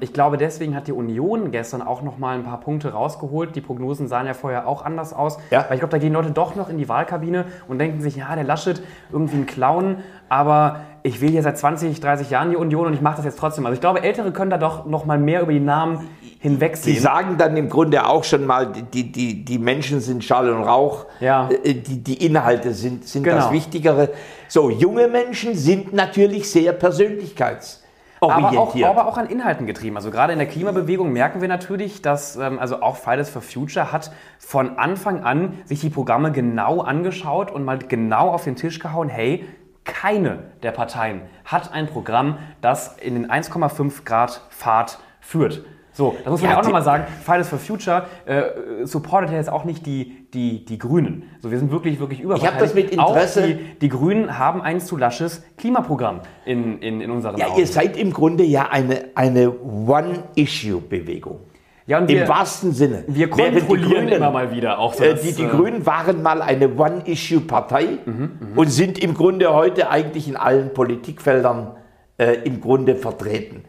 ich 0.00 0.12
glaube, 0.12 0.38
deswegen 0.38 0.74
hat 0.74 0.88
die 0.88 0.92
Union 0.92 1.52
gestern 1.52 1.82
auch 1.82 2.02
noch 2.02 2.18
mal 2.18 2.34
ein 2.34 2.42
paar 2.42 2.58
Punkte 2.58 2.92
rausgeholt. 2.92 3.54
Die 3.54 3.60
Prognosen 3.60 4.08
sahen 4.08 4.26
ja 4.26 4.34
vorher 4.34 4.66
auch 4.66 4.84
anders 4.84 5.12
aus. 5.12 5.38
Ja. 5.50 5.66
Weil 5.68 5.74
ich 5.74 5.80
glaube, 5.80 5.92
da 5.92 5.98
gehen 5.98 6.12
Leute 6.12 6.32
doch 6.32 6.56
noch 6.56 6.68
in 6.68 6.78
die 6.78 6.88
Wahlkabine 6.88 7.44
und 7.68 7.78
denken 7.78 8.00
sich, 8.00 8.16
ja, 8.16 8.34
der 8.34 8.44
Laschet, 8.44 8.82
irgendwie 9.12 9.36
ein 9.36 9.46
Clown, 9.46 9.98
aber 10.28 10.80
ich 11.04 11.20
will 11.20 11.30
hier 11.30 11.42
seit 11.42 11.58
20, 11.58 12.00
30 12.00 12.30
Jahren 12.30 12.50
die 12.50 12.56
Union 12.56 12.86
und 12.86 12.94
ich 12.94 13.00
mache 13.00 13.16
das 13.16 13.24
jetzt 13.24 13.38
trotzdem. 13.38 13.66
Also 13.66 13.74
ich 13.74 13.80
glaube, 13.80 14.02
Ältere 14.02 14.32
können 14.32 14.50
da 14.50 14.58
doch 14.58 14.86
noch 14.86 15.04
mal 15.04 15.18
mehr 15.18 15.42
über 15.42 15.52
die 15.52 15.60
Namen 15.60 16.08
hinwegsehen. 16.40 16.94
Die 16.94 17.00
sagen 17.00 17.36
dann 17.38 17.56
im 17.56 17.68
Grunde 17.68 18.06
auch 18.06 18.24
schon 18.24 18.46
mal, 18.46 18.72
die, 18.72 19.12
die, 19.12 19.44
die 19.44 19.58
Menschen 19.58 20.00
sind 20.00 20.24
Schall 20.24 20.50
und 20.50 20.64
Rauch, 20.64 21.06
ja. 21.20 21.48
Äh, 21.50 21.74
die, 21.74 22.02
die 22.02 22.26
Inhalte 22.26 22.72
sind, 22.72 23.06
sind 23.06 23.22
genau. 23.22 23.36
das 23.36 23.52
Wichtigere. 23.52 24.10
So, 24.48 24.70
junge 24.70 25.06
Menschen 25.06 25.54
sind 25.54 25.92
natürlich 25.92 26.50
sehr 26.50 26.72
persönlichkeits 26.72 27.81
aber 28.30 28.58
auch, 28.58 28.76
aber 28.82 29.06
auch 29.06 29.18
an 29.18 29.26
Inhalten 29.26 29.66
getrieben. 29.66 29.96
Also 29.96 30.10
gerade 30.10 30.32
in 30.32 30.38
der 30.38 30.48
Klimabewegung 30.48 31.12
merken 31.12 31.40
wir 31.40 31.48
natürlich, 31.48 32.02
dass 32.02 32.36
ähm, 32.36 32.58
also 32.58 32.82
auch 32.82 32.96
Fridays 32.96 33.30
for 33.30 33.42
Future 33.42 33.92
hat 33.92 34.12
von 34.38 34.78
Anfang 34.78 35.24
an 35.24 35.58
sich 35.64 35.80
die 35.80 35.90
Programme 35.90 36.32
genau 36.32 36.80
angeschaut 36.80 37.50
und 37.50 37.64
mal 37.64 37.78
genau 37.78 38.28
auf 38.28 38.44
den 38.44 38.56
Tisch 38.56 38.78
gehauen, 38.78 39.08
hey, 39.08 39.44
keine 39.84 40.44
der 40.62 40.70
Parteien 40.70 41.22
hat 41.44 41.72
ein 41.72 41.86
Programm, 41.86 42.38
das 42.60 42.96
in 42.98 43.14
den 43.14 43.30
1,5 43.30 44.04
Grad 44.04 44.42
Pfad 44.50 44.98
führt. 45.20 45.64
So, 45.94 46.16
das 46.24 46.30
muss 46.30 46.40
man 46.40 46.50
ja, 46.50 46.56
ja 46.56 46.60
auch 46.60 46.64
nochmal 46.64 46.82
sagen. 46.82 47.04
Fridays 47.22 47.48
for 47.48 47.58
Future 47.58 48.06
äh, 48.24 48.86
supportet 48.86 49.30
ja 49.30 49.36
jetzt 49.36 49.50
auch 49.50 49.64
nicht 49.64 49.84
die, 49.84 50.26
die, 50.32 50.64
die 50.64 50.78
Grünen. 50.78 51.24
So, 51.40 51.50
wir 51.50 51.58
sind 51.58 51.70
wirklich, 51.70 52.00
wirklich 52.00 52.20
überparteilich. 52.20 52.50
Ich 52.50 52.54
habe 52.54 52.64
das 52.64 52.74
mit 52.74 52.90
Interesse. 52.92 53.42
Auch 53.42 53.46
die, 53.46 53.78
die 53.78 53.88
Grünen 53.90 54.38
haben 54.38 54.62
ein 54.62 54.80
zu 54.80 54.96
lasches 54.96 55.42
Klimaprogramm 55.58 56.20
in, 56.46 56.78
in, 56.78 57.02
in 57.02 57.10
unseren 57.10 57.36
Ja, 57.36 57.48
Augen. 57.48 57.60
ihr 57.60 57.66
seid 57.66 57.98
im 57.98 58.12
Grunde 58.12 58.42
ja 58.42 58.68
eine, 58.70 59.10
eine 59.14 59.52
One-Issue-Bewegung. 59.60 61.40
Ja, 61.84 61.98
und 61.98 62.08
wir, 62.08 62.22
Im 62.22 62.28
wahrsten 62.28 62.72
Sinne. 62.72 63.04
Wir 63.08 63.28
kontrollieren 63.28 63.90
Grünen, 63.90 64.08
immer 64.08 64.30
mal 64.30 64.54
wieder 64.54 64.78
auch 64.78 64.94
so. 64.94 65.04
Äh, 65.04 65.16
die, 65.16 65.32
die 65.32 65.42
äh, 65.42 65.48
Grünen 65.48 65.84
waren 65.84 66.22
mal 66.22 66.40
eine 66.40 66.74
One-Issue-Partei 66.74 67.98
mhm, 68.06 68.12
mhm, 68.12 68.58
und 68.58 68.68
sind 68.68 68.98
im 68.98 69.12
Grunde 69.12 69.52
heute 69.52 69.90
eigentlich 69.90 70.26
in 70.26 70.36
allen 70.36 70.72
Politikfeldern 70.72 71.72
äh, 72.16 72.38
im 72.44 72.62
Grunde 72.62 72.94
vertreten 72.94 73.64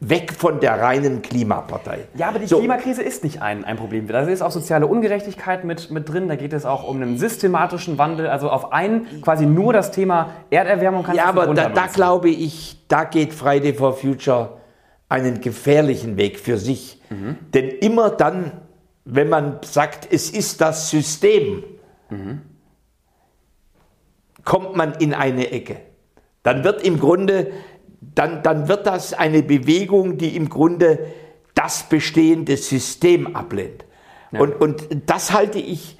weg 0.00 0.32
von 0.32 0.60
der 0.60 0.80
reinen 0.80 1.22
Klimapartei. 1.22 2.00
Ja, 2.14 2.28
aber 2.28 2.38
die 2.40 2.46
so. 2.46 2.58
Klimakrise 2.58 3.02
ist 3.02 3.22
nicht 3.22 3.42
ein, 3.42 3.64
ein 3.64 3.76
Problem. 3.76 4.08
Da 4.08 4.20
ist 4.22 4.42
auch 4.42 4.50
soziale 4.50 4.86
Ungerechtigkeit 4.86 5.64
mit, 5.64 5.90
mit 5.90 6.08
drin. 6.08 6.28
Da 6.28 6.36
geht 6.36 6.52
es 6.52 6.64
auch 6.64 6.86
um 6.86 7.00
einen 7.00 7.16
systematischen 7.16 7.96
Wandel. 7.96 8.26
Also 8.26 8.50
auf 8.50 8.72
einen 8.72 9.22
quasi 9.22 9.46
nur 9.46 9.72
das 9.72 9.92
Thema 9.92 10.30
Erderwärmung 10.50 11.04
kann 11.04 11.14
Ja, 11.14 11.26
aber 11.26 11.54
da, 11.54 11.68
da 11.68 11.86
glaube 11.86 12.28
ich, 12.28 12.84
da 12.88 13.04
geht 13.04 13.32
Friday 13.32 13.72
for 13.72 13.94
Future 13.94 14.58
einen 15.08 15.40
gefährlichen 15.40 16.16
Weg 16.16 16.40
für 16.40 16.58
sich. 16.58 17.00
Mhm. 17.10 17.36
Denn 17.54 17.68
immer 17.68 18.10
dann, 18.10 18.52
wenn 19.04 19.28
man 19.28 19.58
sagt, 19.62 20.08
es 20.10 20.30
ist 20.30 20.60
das 20.60 20.90
System, 20.90 21.62
mhm. 22.10 22.42
kommt 24.44 24.76
man 24.76 24.94
in 24.94 25.14
eine 25.14 25.50
Ecke. 25.52 25.76
Dann 26.42 26.64
wird 26.64 26.82
im 26.82 26.98
Grunde 26.98 27.52
dann, 28.00 28.42
dann 28.42 28.68
wird 28.68 28.86
das 28.86 29.12
eine 29.12 29.42
Bewegung, 29.42 30.18
die 30.18 30.36
im 30.36 30.48
Grunde 30.48 30.98
das 31.54 31.88
bestehende 31.88 32.56
System 32.56 33.34
ablehnt. 33.34 33.84
Ja. 34.30 34.40
Und, 34.40 34.60
und 34.60 34.86
das 35.06 35.32
halte 35.32 35.58
ich 35.58 35.97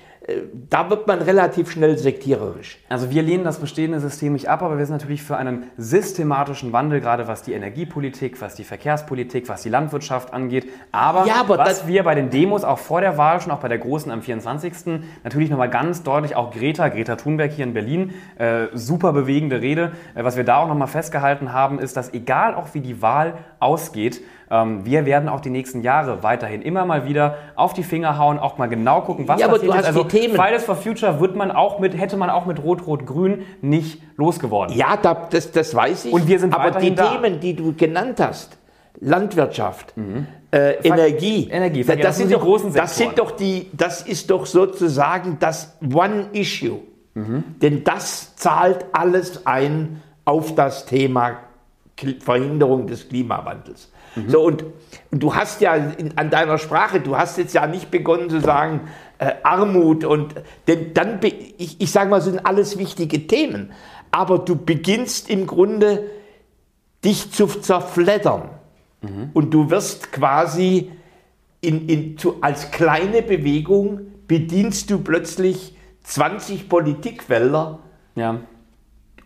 da 0.69 0.91
wird 0.91 1.07
man 1.07 1.23
relativ 1.23 1.71
schnell 1.71 1.97
sektiererisch. 1.97 2.79
Also 2.91 3.11
wir 3.11 3.23
lehnen 3.23 3.45
das 3.45 3.59
bestehende 3.59 3.99
System 3.99 4.35
nicht 4.35 4.49
ab, 4.49 4.63
aber 4.63 4.77
wir 4.77 4.85
sind 4.85 4.97
natürlich 4.97 5.23
für 5.23 5.39
einen 5.39 5.65
systematischen 5.79 6.73
Wandel, 6.73 7.01
gerade 7.01 7.27
was 7.29 7.43
die 7.43 7.55
Energiepolitik, 7.55 8.41
was 8.43 8.55
die 8.55 8.65
Verkehrspolitik, 8.65 9.49
was 9.49 9.63
die 9.63 9.71
Landwirtschaft 9.71 10.35
angeht. 10.35 10.69
Aber, 10.93 11.27
ja, 11.27 11.37
aber 11.37 11.57
was 11.57 11.87
wir 11.87 12.03
bei 12.03 12.15
den 12.15 12.29
Demos 12.29 12.63
auch 12.63 12.79
vor 12.79 13.01
der 13.01 13.17
Wahl, 13.17 13.41
schon 13.41 13.53
auch 13.53 13.61
bei 13.61 13.69
der 13.69 13.79
großen 13.79 14.13
am 14.13 14.21
24. 14.21 15.01
natürlich 15.25 15.49
nochmal 15.49 15.71
ganz 15.71 16.03
deutlich, 16.03 16.37
auch 16.37 16.53
Greta, 16.53 16.89
Greta 16.89 17.17
Thunberg 17.17 17.53
hier 17.53 17.65
in 17.65 17.73
Berlin, 17.73 18.13
äh, 18.37 18.67
super 18.75 19.15
bewegende 19.15 19.63
Rede, 19.63 19.93
äh, 20.15 20.25
was 20.25 20.37
wir 20.37 20.45
da 20.45 20.59
auch 20.59 20.69
nochmal 20.69 20.89
festgehalten 20.89 21.55
haben, 21.55 21.79
ist, 21.79 21.97
dass 21.97 22.13
egal 22.13 22.55
auch 22.55 22.75
wie 22.75 22.81
die 22.81 23.01
Wahl 23.01 23.39
ausgeht, 23.61 24.21
wir 24.51 25.05
werden 25.05 25.29
auch 25.29 25.41
die 25.41 25.51
nächsten 25.51 25.83
Jahre 25.83 26.23
weiterhin 26.23 26.63
immer 26.63 26.87
mal 26.87 27.07
wieder 27.07 27.37
auf 27.55 27.75
die 27.75 27.83
Finger 27.83 28.17
hauen, 28.17 28.39
auch 28.39 28.57
mal 28.57 28.67
genau 28.67 29.03
gucken, 29.03 29.29
was 29.29 29.41
ja, 29.41 29.49
passiert. 29.49 29.75
Hast 29.75 29.87
also, 29.87 30.05
Themen. 30.05 30.35
Fridays 30.35 30.65
for 30.65 30.77
Future 30.77 31.21
wird 31.21 31.37
man 31.37 31.51
auch 31.51 31.79
mit, 31.81 31.99
hätte 31.99 32.17
man 32.17 32.31
auch 32.31 32.47
mit 32.47 32.63
Rot-Rot-Grün 32.63 33.43
nicht 33.61 34.01
losgeworden. 34.17 34.75
Ja, 34.75 34.97
da, 34.97 35.29
das, 35.31 35.53
das 35.53 35.75
weiß 35.75 36.07
ich. 36.07 36.13
Und 36.13 36.27
wir 36.29 36.39
sind 36.39 36.55
aber 36.55 36.79
die 36.79 36.95
da. 36.95 37.13
Themen, 37.13 37.41
die 37.41 37.55
du 37.55 37.75
genannt 37.75 38.21
hast, 38.21 38.57
Landwirtschaft, 39.01 39.97
mhm. 39.97 40.27
äh, 40.51 40.75
Energie, 40.83 41.49
Energie 41.51 41.85
das, 41.85 41.99
das, 41.99 42.17
sind 42.17 42.31
die 42.31 42.35
großen 42.35 42.73
Sektoren. 42.73 42.87
Das 42.87 42.97
sind 42.97 43.19
doch 43.19 43.31
die, 43.33 43.71
das 43.75 44.03
ist 44.03 44.31
doch 44.31 44.47
sozusagen 44.47 45.37
das 45.39 45.77
One 45.93 46.29
Issue. 46.33 46.81
Mhm. 47.15 47.45
Denn 47.61 47.85
das 47.85 48.35
zahlt 48.37 48.87
alles 48.93 49.47
ein 49.47 50.03
auf 50.25 50.55
das 50.55 50.87
Thema 50.87 51.39
Verhinderung 52.21 52.87
des 52.87 53.09
Klimawandels. 53.09 53.91
So, 54.27 54.43
und, 54.43 54.65
und 55.11 55.23
du 55.23 55.35
hast 55.35 55.61
ja 55.61 55.75
in, 55.75 56.17
an 56.17 56.31
deiner 56.31 56.59
Sprache, 56.59 57.01
du 57.01 57.17
hast 57.17 57.39
jetzt 57.39 57.55
ja 57.55 57.67
nicht 57.67 57.91
begonnen 57.91 58.29
zu 58.31 58.41
sagen, 58.41 58.89
äh, 59.19 59.33
Armut 59.43 60.05
und 60.05 60.35
denn 60.67 60.95
dann, 60.95 61.21
ich, 61.23 61.81
ich 61.81 61.91
sage 61.91 62.11
mal, 62.11 62.21
sind 62.21 62.45
alles 62.47 62.79
wichtige 62.79 63.27
Themen, 63.27 63.73
aber 64.11 64.39
du 64.39 64.57
beginnst 64.57 65.29
im 65.31 65.47
Grunde 65.47 66.05
dich 67.05 67.31
zu 67.33 67.47
zerfleddern 67.47 68.51
und 69.35 69.55
du 69.55 69.71
wirst 69.71 70.11
quasi 70.13 70.91
in, 71.61 71.89
in, 71.89 72.19
zu, 72.19 72.37
als 72.41 72.71
kleine 72.73 73.23
Bewegung 73.23 74.01
bedienst 74.27 74.91
du 74.91 74.99
plötzlich 74.99 75.77
20 76.03 76.69
Politikfelder 76.69 77.79
Ja. 78.17 78.41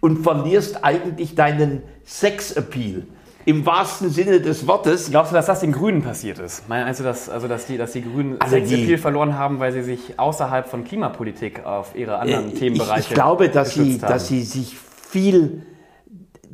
und 0.00 0.18
verlierst 0.22 0.84
eigentlich 0.84 1.34
deinen 1.34 1.82
Sexappeal. 2.04 3.06
Im 3.44 3.66
wahrsten 3.66 4.08
Sinne 4.10 4.40
des 4.40 4.66
Wortes. 4.66 5.10
Glaubst 5.10 5.32
du, 5.32 5.34
dass 5.36 5.46
das 5.46 5.60
den 5.60 5.72
Grünen 5.72 6.02
passiert 6.02 6.38
ist? 6.38 6.68
Meinst 6.68 7.00
du, 7.00 7.04
dass, 7.04 7.28
also, 7.28 7.48
dass, 7.48 7.66
die, 7.66 7.76
dass 7.76 7.92
die 7.92 8.02
Grünen 8.02 8.40
Also 8.40 8.56
die- 8.56 8.66
Sexappeal 8.66 8.98
verloren 8.98 9.36
haben, 9.38 9.58
weil 9.58 9.72
sie 9.72 9.82
sich 9.82 10.18
außerhalb 10.18 10.68
von 10.68 10.84
Klimapolitik 10.84 11.64
auf 11.66 11.96
ihre 11.96 12.18
anderen 12.18 12.52
Ich, 12.52 12.58
Themenbereiche 12.60 13.08
ich 13.08 13.14
glaube, 13.14 13.48
dass 13.48 13.74
sie, 13.74 13.94
haben? 14.00 14.00
dass 14.12 14.28
sie 14.28 14.42
sich 14.42 14.76
viel, 14.78 15.62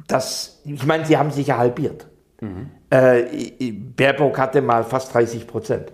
das, 0.07 0.61
ich 0.65 0.87
meine, 0.87 1.05
sie 1.05 1.17
haben 1.19 1.31
sich 1.31 1.47
ja 1.49 1.59
halbiert. 1.59 2.07
Mhm. 2.41 2.71
Äh, 2.91 3.73
Baerbock 3.73 4.39
hatte 4.39 4.63
mal 4.63 4.83
fast 4.85 5.13
30 5.13 5.47
Prozent. 5.47 5.93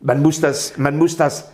Man 0.00 0.22
muss 0.22 0.40
das, 0.40 0.78
man 0.78 0.96
muss 0.96 1.16
das 1.16 1.50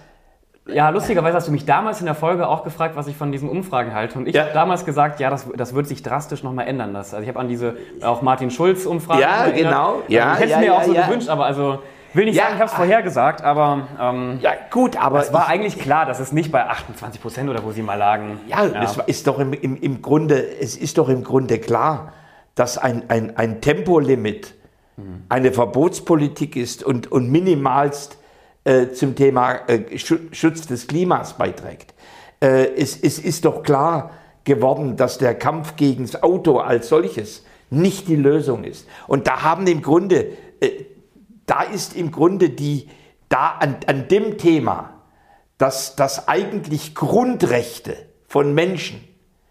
Ja, 0.69 0.89
lustigerweise 0.91 1.37
hast 1.37 1.47
du 1.47 1.53
mich 1.53 1.65
damals 1.65 2.01
in 2.01 2.07
der 2.07 2.15
Folge 2.17 2.49
auch 2.49 2.65
gefragt, 2.65 2.97
was 2.97 3.07
ich 3.07 3.17
von 3.17 3.31
diesen 3.31 3.49
Umfragen 3.49 3.95
halte. 3.95 4.19
Und 4.19 4.27
ich 4.27 4.35
Ja. 4.35 4.43
habe 4.43 4.53
damals 4.53 4.85
gesagt, 4.85 5.21
ja, 5.21 5.31
das, 5.31 5.47
das 5.57 5.75
wird 5.75 5.87
sich 5.87 6.03
drastisch 6.03 6.43
nochmal 6.43 6.67
ändern. 6.67 6.93
Das, 6.93 7.15
also 7.15 7.23
ich 7.23 7.29
habe 7.29 7.39
an 7.39 7.49
diese 7.49 7.77
auch 8.03 8.21
Martin 8.23 8.51
Schulz-Umfrage 8.51 9.21
Ja, 9.23 9.49
genau. 9.51 9.95
Also 9.97 10.03
Ja, 10.09 10.35
ich 10.35 10.41
hätte 10.41 10.51
ja, 10.51 10.57
es 10.57 10.61
mir 10.61 10.67
ja, 10.67 10.77
auch 10.79 10.83
so 10.83 10.93
ja. 10.93 11.07
gewünscht, 11.07 11.29
aber 11.29 11.45
also 11.47 11.79
will 12.15 12.25
nicht 12.25 12.35
Ja. 12.37 12.45
sagen, 12.45 12.55
ich 12.57 12.61
habe 12.63 12.71
es 12.71 12.77
vorhergesagt, 12.77 13.43
aber 13.45 13.87
ähm, 14.01 14.39
Ja, 14.43 14.51
gut, 14.73 14.97
aber 15.01 15.21
es 15.21 15.33
war 15.33 15.47
eigentlich 15.47 15.79
klar, 15.79 16.05
dass 16.05 16.19
es 16.19 16.33
nicht 16.33 16.51
bei 16.51 16.65
28 16.67 17.23
Prozent 17.23 17.49
oder 17.49 17.63
wo 17.63 17.71
sie 17.71 17.83
mal 17.83 17.95
lagen. 17.95 18.41
Ja, 18.49 18.65
es 18.83 18.97
ist 19.07 19.27
doch 19.29 19.39
im, 19.39 19.53
im, 19.53 19.77
im 19.77 20.03
Grunde, 20.03 20.45
es 20.61 20.77
ist 20.77 20.99
doch 20.99 21.09
im 21.09 21.23
Grunde 21.23 21.59
klar, 21.61 22.13
dass 22.57 22.77
ein, 22.77 23.05
ein, 23.09 23.37
ein 23.37 23.61
Tempolimit 23.61 24.55
eine 25.29 25.53
Verbotspolitik 25.53 26.57
ist 26.57 26.83
und, 26.83 27.13
und 27.13 27.31
minimalst 27.31 28.19
äh, 28.67 28.93
zum 28.93 29.15
Thema 29.15 29.61
äh, 29.69 29.97
Schu- 29.99 30.33
Schutz 30.33 30.67
des 30.67 30.87
Klimas 30.87 31.33
beiträgt. 31.39 31.95
Äh, 32.41 32.75
es, 32.77 32.97
es 33.01 33.19
ist 33.19 33.45
doch 33.45 33.63
klar 33.63 34.11
geworden, 34.45 34.97
dass 34.97 35.19
der 35.19 35.35
Kampf 35.35 35.77
gegen 35.77 36.05
das 36.05 36.23
Auto 36.23 36.59
als 36.59 36.89
solches 36.89 37.45
nicht 37.71 38.09
die 38.09 38.17
Lösung 38.17 38.65
ist. 38.65 38.87
Und 39.07 39.27
da 39.27 39.43
haben 39.43 39.67
im 39.67 39.83
Grunde, 39.83 40.27
äh, 40.61 40.85
da 41.47 41.63
ist 41.63 41.97
im 41.97 42.11
Grunde 42.11 42.51
die, 42.51 42.89
da 43.29 43.57
an, 43.59 43.77
an 43.87 44.09
dem 44.09 44.37
Thema, 44.39 44.91
dass, 45.59 45.97
dass 45.97 46.29
eigentlich 46.29 46.95
Grundrechte 46.95 47.97
von 48.29 48.53
Menschen 48.55 49.01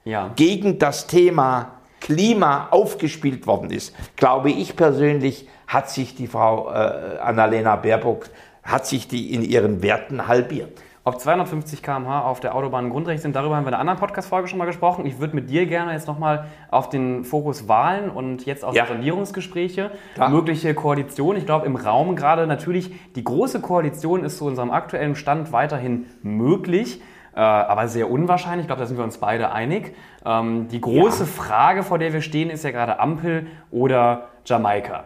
Ja. 0.03 0.31
gegen 0.35 0.77
das 0.77 1.07
Thema 1.07 1.71
Klima 1.99 2.67
aufgespielt 2.69 3.47
worden 3.47 3.71
ist, 3.71 3.95
glaube 4.15 4.51
ich 4.51 4.75
persönlich, 4.75 5.47
hat 5.67 5.89
sich 5.89 6.15
die 6.15 6.27
Frau 6.27 6.69
äh, 6.71 7.17
Annalena 7.19 7.75
Baerbock, 7.75 8.29
hat 8.65 8.85
sich 8.85 9.07
die 9.07 9.33
in 9.33 9.43
ihren 9.43 9.81
Werten 9.81 10.27
halbiert. 10.27 10.81
Ob 11.07 11.19
250 11.19 11.83
km/h 11.83 12.21
auf 12.21 12.39
der 12.39 12.55
Autobahn 12.55 12.85
ein 12.85 12.89
Grundrecht 12.89 13.21
sind, 13.21 13.35
darüber 13.35 13.55
haben 13.55 13.63
wir 13.65 13.67
in 13.67 13.73
einer 13.75 13.81
anderen 13.81 13.99
Podcast-Folge 13.99 14.47
schon 14.47 14.57
mal 14.57 14.65
gesprochen. 14.65 15.05
Ich 15.05 15.19
würde 15.19 15.35
mit 15.35 15.51
dir 15.51 15.67
gerne 15.67 15.93
jetzt 15.93 16.07
nochmal 16.07 16.45
auf 16.71 16.89
den 16.89 17.23
Fokus 17.23 17.67
Wahlen 17.67 18.09
und 18.09 18.47
jetzt 18.47 18.65
auch 18.65 18.73
Ja. 18.73 18.85
die 18.85 18.93
Sondierungsgespräche, 18.93 19.91
Klar. 20.15 20.29
mögliche 20.29 20.73
Koalition. 20.73 21.35
Ich 21.35 21.45
glaube, 21.45 21.67
im 21.67 21.75
Raum 21.75 22.15
gerade 22.15 22.47
natürlich, 22.47 22.91
die 23.15 23.23
große 23.23 23.61
Koalition 23.61 24.23
ist 24.23 24.39
zu 24.39 24.45
unserem 24.45 24.71
aktuellen 24.71 25.15
Stand 25.15 25.51
weiterhin 25.51 26.07
möglich, 26.23 27.01
äh, 27.35 27.39
aber 27.39 27.87
sehr 27.87 28.09
unwahrscheinlich. 28.09 28.61
Ich 28.61 28.67
glaube, 28.67 28.79
da 28.81 28.87
sind 28.87 28.97
wir 28.97 29.03
uns 29.03 29.19
beide 29.19 29.51
einig. 29.51 29.93
Ähm, 30.25 30.69
die 30.69 30.81
große 30.81 31.25
Ja. 31.25 31.29
Frage, 31.29 31.83
vor 31.83 31.99
der 31.99 32.13
wir 32.13 32.21
stehen, 32.21 32.49
ist 32.49 32.63
ja 32.63 32.71
gerade 32.71 32.99
Ampel 32.99 33.45
oder 33.69 34.29
Jamaika. 34.45 35.03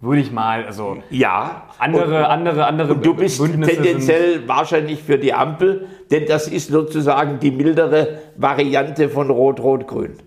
Würde 0.00 0.20
ich 0.20 0.30
mal, 0.30 0.64
also 0.66 0.98
Ja, 1.10 1.68
andere, 1.78 2.18
und, 2.18 2.24
andere, 2.24 2.66
andere 2.66 2.92
und 2.94 3.06
du 3.06 3.14
bist 3.14 3.40
Bündnisse 3.40 3.74
sind- 3.74 3.82
tendenziell 3.82 4.46
wahrscheinlich 4.46 5.02
für 5.02 5.18
die 5.18 5.32
Ampel, 5.32 5.86
denn 6.10 6.26
das 6.26 6.48
ist 6.48 6.68
sozusagen 6.68 7.38
die 7.40 7.50
mildere 7.50 8.18
Variante 8.36 9.08
von 9.08 9.30
Rot-Rot-Grün. 9.30 10.18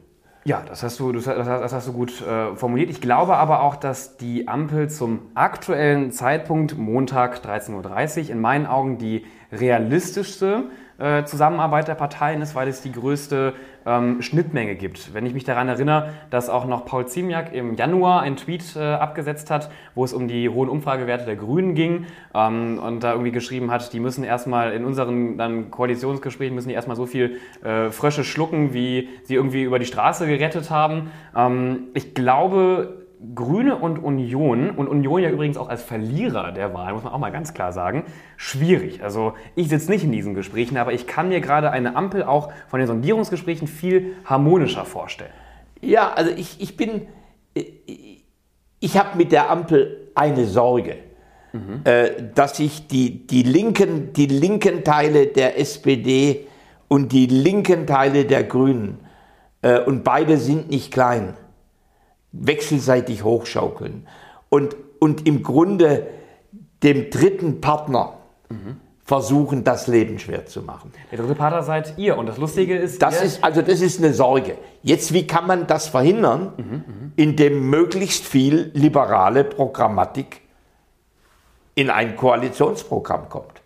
Ja, 0.45 0.63
das 0.67 0.81
hast 0.81 0.99
du, 0.99 1.11
das 1.11 1.27
hast, 1.27 1.37
das 1.47 1.73
hast 1.73 1.87
du 1.87 1.93
gut 1.93 2.21
äh, 2.21 2.55
formuliert. 2.55 2.89
Ich 2.89 3.01
glaube 3.01 3.35
aber 3.35 3.61
auch, 3.61 3.75
dass 3.75 4.17
die 4.17 4.47
Ampel 4.47 4.89
zum 4.89 5.19
aktuellen 5.35 6.11
Zeitpunkt, 6.11 6.75
Montag 6.77 7.41
13.30 7.45 8.23
Uhr, 8.23 8.29
in 8.31 8.41
meinen 8.41 8.65
Augen 8.65 8.97
die 8.97 9.25
realistischste 9.51 10.63
äh, 10.99 11.23
Zusammenarbeit 11.25 11.87
der 11.87 11.95
Parteien 11.95 12.41
ist, 12.41 12.55
weil 12.55 12.67
es 12.67 12.81
die 12.81 12.91
größte 12.91 13.53
ähm, 13.85 14.21
Schnittmenge 14.21 14.75
gibt. 14.75 15.13
Wenn 15.13 15.25
ich 15.25 15.33
mich 15.33 15.43
daran 15.43 15.67
erinnere, 15.67 16.09
dass 16.29 16.49
auch 16.49 16.65
noch 16.65 16.85
Paul 16.85 17.07
Ziemiak 17.07 17.53
im 17.53 17.75
Januar 17.75 18.21
einen 18.21 18.35
Tweet 18.35 18.75
äh, 18.75 18.79
abgesetzt 18.79 19.49
hat, 19.49 19.71
wo 19.95 20.03
es 20.03 20.13
um 20.13 20.27
die 20.27 20.49
hohen 20.49 20.69
Umfragewerte 20.69 21.25
der 21.25 21.35
Grünen 21.35 21.75
ging 21.75 22.05
ähm, 22.33 22.79
und 22.79 23.03
da 23.03 23.11
irgendwie 23.11 23.31
geschrieben 23.31 23.71
hat, 23.71 23.93
die 23.93 23.99
müssen 23.99 24.23
erstmal 24.23 24.73
in 24.73 24.85
unseren 24.85 25.37
dann 25.37 25.71
Koalitionsgesprächen 25.71 26.55
müssen 26.55 26.69
die 26.69 26.75
erstmal 26.75 26.97
so 26.97 27.05
viel 27.05 27.39
äh, 27.63 27.89
Frösche 27.89 28.23
schlucken, 28.23 28.73
wie 28.73 29.09
sie 29.23 29.35
irgendwie 29.35 29.63
über 29.63 29.79
die 29.79 29.85
Straße 29.85 30.27
gerettet 30.27 30.69
haben. 30.69 31.11
Ähm, 31.35 31.87
ich 31.93 32.13
glaube, 32.13 32.98
Grüne 33.35 33.75
und 33.75 33.99
Union, 33.99 34.69
und 34.69 34.87
Union 34.87 35.21
ja 35.21 35.29
übrigens 35.29 35.57
auch 35.57 35.67
als 35.67 35.83
Verlierer 35.83 36.53
der 36.53 36.73
Wahl, 36.73 36.93
muss 36.93 37.03
man 37.03 37.11
auch 37.11 37.19
mal 37.19 37.31
ganz 37.31 37.53
klar 37.53 37.73
sagen, 37.73 38.05
schwierig. 38.37 39.03
Also 39.03 39.33
ich 39.55 39.67
sitze 39.67 39.91
nicht 39.91 40.05
in 40.05 40.11
diesen 40.11 40.35
Gesprächen, 40.35 40.77
aber 40.77 40.93
ich 40.93 41.05
kann 41.05 41.27
mir 41.27 41.41
gerade 41.41 41.71
eine 41.71 41.97
Ampel 41.97 42.23
auch 42.23 42.51
von 42.69 42.79
den 42.79 42.87
Sondierungsgesprächen 42.87 43.67
viel 43.67 44.15
harmonischer 44.23 44.85
vorstellen. 44.85 45.31
Ja, 45.81 46.13
also 46.13 46.31
ich, 46.31 46.61
ich 46.61 46.77
bin, 46.77 47.07
ich 48.79 48.97
habe 48.97 49.17
mit 49.17 49.33
der 49.33 49.49
Ampel 49.49 50.11
eine 50.15 50.45
Sorge, 50.45 50.95
äh, 51.83 52.09
dass 52.35 52.57
sich 52.57 52.87
die, 52.87 53.27
die, 53.27 53.43
linken, 53.43 54.13
die 54.13 54.27
linken 54.27 54.83
Teile 54.83 55.27
der 55.27 55.59
SPD 55.59 56.47
und 56.87 57.11
die 57.11 57.25
linken 57.25 57.85
Teile 57.85 58.25
der 58.25 58.43
Grünen, 58.43 58.99
äh, 59.61 59.79
und 59.79 60.03
beide 60.03 60.37
sind 60.37 60.69
nicht 60.69 60.93
klein, 60.93 61.33
wechselseitig 62.31 63.23
hochschaukeln 63.23 64.07
und, 64.49 64.75
und 64.99 65.27
im 65.27 65.43
Grunde 65.43 66.07
dem 66.83 67.09
dritten 67.09 67.61
Partner 67.61 68.13
versuchen, 69.03 69.63
das 69.63 69.87
Leben 69.87 70.19
schwer 70.19 70.45
zu 70.45 70.61
machen. 70.61 70.93
Der 71.11 71.17
dritte 71.17 71.33
Partner 71.35 71.63
seid 71.63 71.97
ihr. 71.97 72.15
Und 72.17 72.27
das 72.27 72.37
Lustige 72.37 72.77
ist, 72.77 73.01
Das 73.01 73.23
ist, 73.23 73.43
also 73.43 73.63
das 73.63 73.81
ist 73.81 73.99
eine 73.99 74.13
Sorge. 74.13 74.57
Jetzt, 74.83 75.13
wie 75.13 75.25
kann 75.25 75.47
man 75.47 75.65
das 75.65 75.87
verhindern? 75.87 77.11
Indem 77.15 77.69
möglichst 77.69 78.23
viel 78.25 78.69
liberale 78.75 79.43
Programmatik 79.43 80.41
in 81.73 81.89
ein 81.89 82.15
Koalitionsprogramm 82.15 83.29
kommt. 83.29 83.61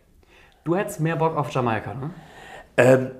du 0.64 0.76
hättest 0.76 1.02
mehr 1.02 1.18
Bock 1.18 1.36
auf 1.36 1.52
Jamaika, 1.52 1.94
ne? 1.94 3.12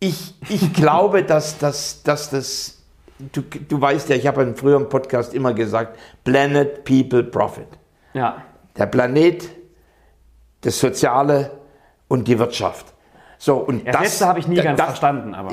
Ich, 0.00 0.34
ich 0.48 0.72
glaube, 0.74 1.22
dass, 1.32 1.58
dass, 1.58 2.02
dass 2.02 2.30
das, 2.30 2.77
du, 3.18 3.42
du 3.42 3.80
weißt 3.80 4.08
ja, 4.10 4.16
ich 4.16 4.26
habe 4.26 4.42
in 4.42 4.56
früheren 4.56 4.88
Podcast 4.88 5.34
immer 5.34 5.54
gesagt, 5.54 5.98
Planet, 6.24 6.84
People, 6.84 7.24
Profit. 7.24 7.68
Ja. 8.14 8.42
Der 8.76 8.86
Planet, 8.86 9.48
das 10.60 10.78
Soziale 10.78 11.50
und 12.08 12.28
die 12.28 12.38
Wirtschaft. 12.38 12.94
So, 13.40 13.56
und 13.56 13.86
Das, 13.86 14.00
letzte 14.00 14.26
habe 14.26 14.40
ich 14.40 14.48
nie 14.48 14.56
ganz 14.56 14.78
das, 14.78 14.86
verstanden, 14.86 15.32
aber 15.32 15.52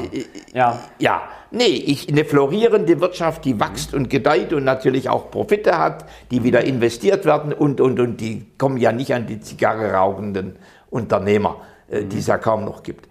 ja. 0.54 0.80
Ja, 0.98 1.22
nee, 1.52 1.66
ich, 1.66 2.10
eine 2.10 2.26
florierende 2.26 3.00
Wirtschaft, 3.00 3.46
die 3.46 3.60
wächst 3.60 3.94
und 3.94 4.10
gedeiht 4.10 4.54
und 4.54 4.64
natürlich 4.64 5.08
auch 5.08 5.30
Profite 5.30 5.78
hat, 5.78 6.06
die 6.32 6.44
wieder 6.44 6.64
investiert 6.64 7.26
werden 7.26 7.54
und, 7.54 7.80
und, 7.82 8.00
und 8.00 8.18
die 8.18 8.48
kommen 8.58 8.78
ja 8.78 8.92
nicht 8.92 9.14
an 9.14 9.28
die 9.28 9.40
Zigarre 9.40 9.94
rauchenden 9.94 10.56
Unternehmer, 10.90 11.58
äh, 11.88 12.06
die 12.06 12.18
es 12.18 12.28
ja 12.28 12.40
kaum 12.40 12.66
noch 12.66 12.82
gibt. 12.82 13.08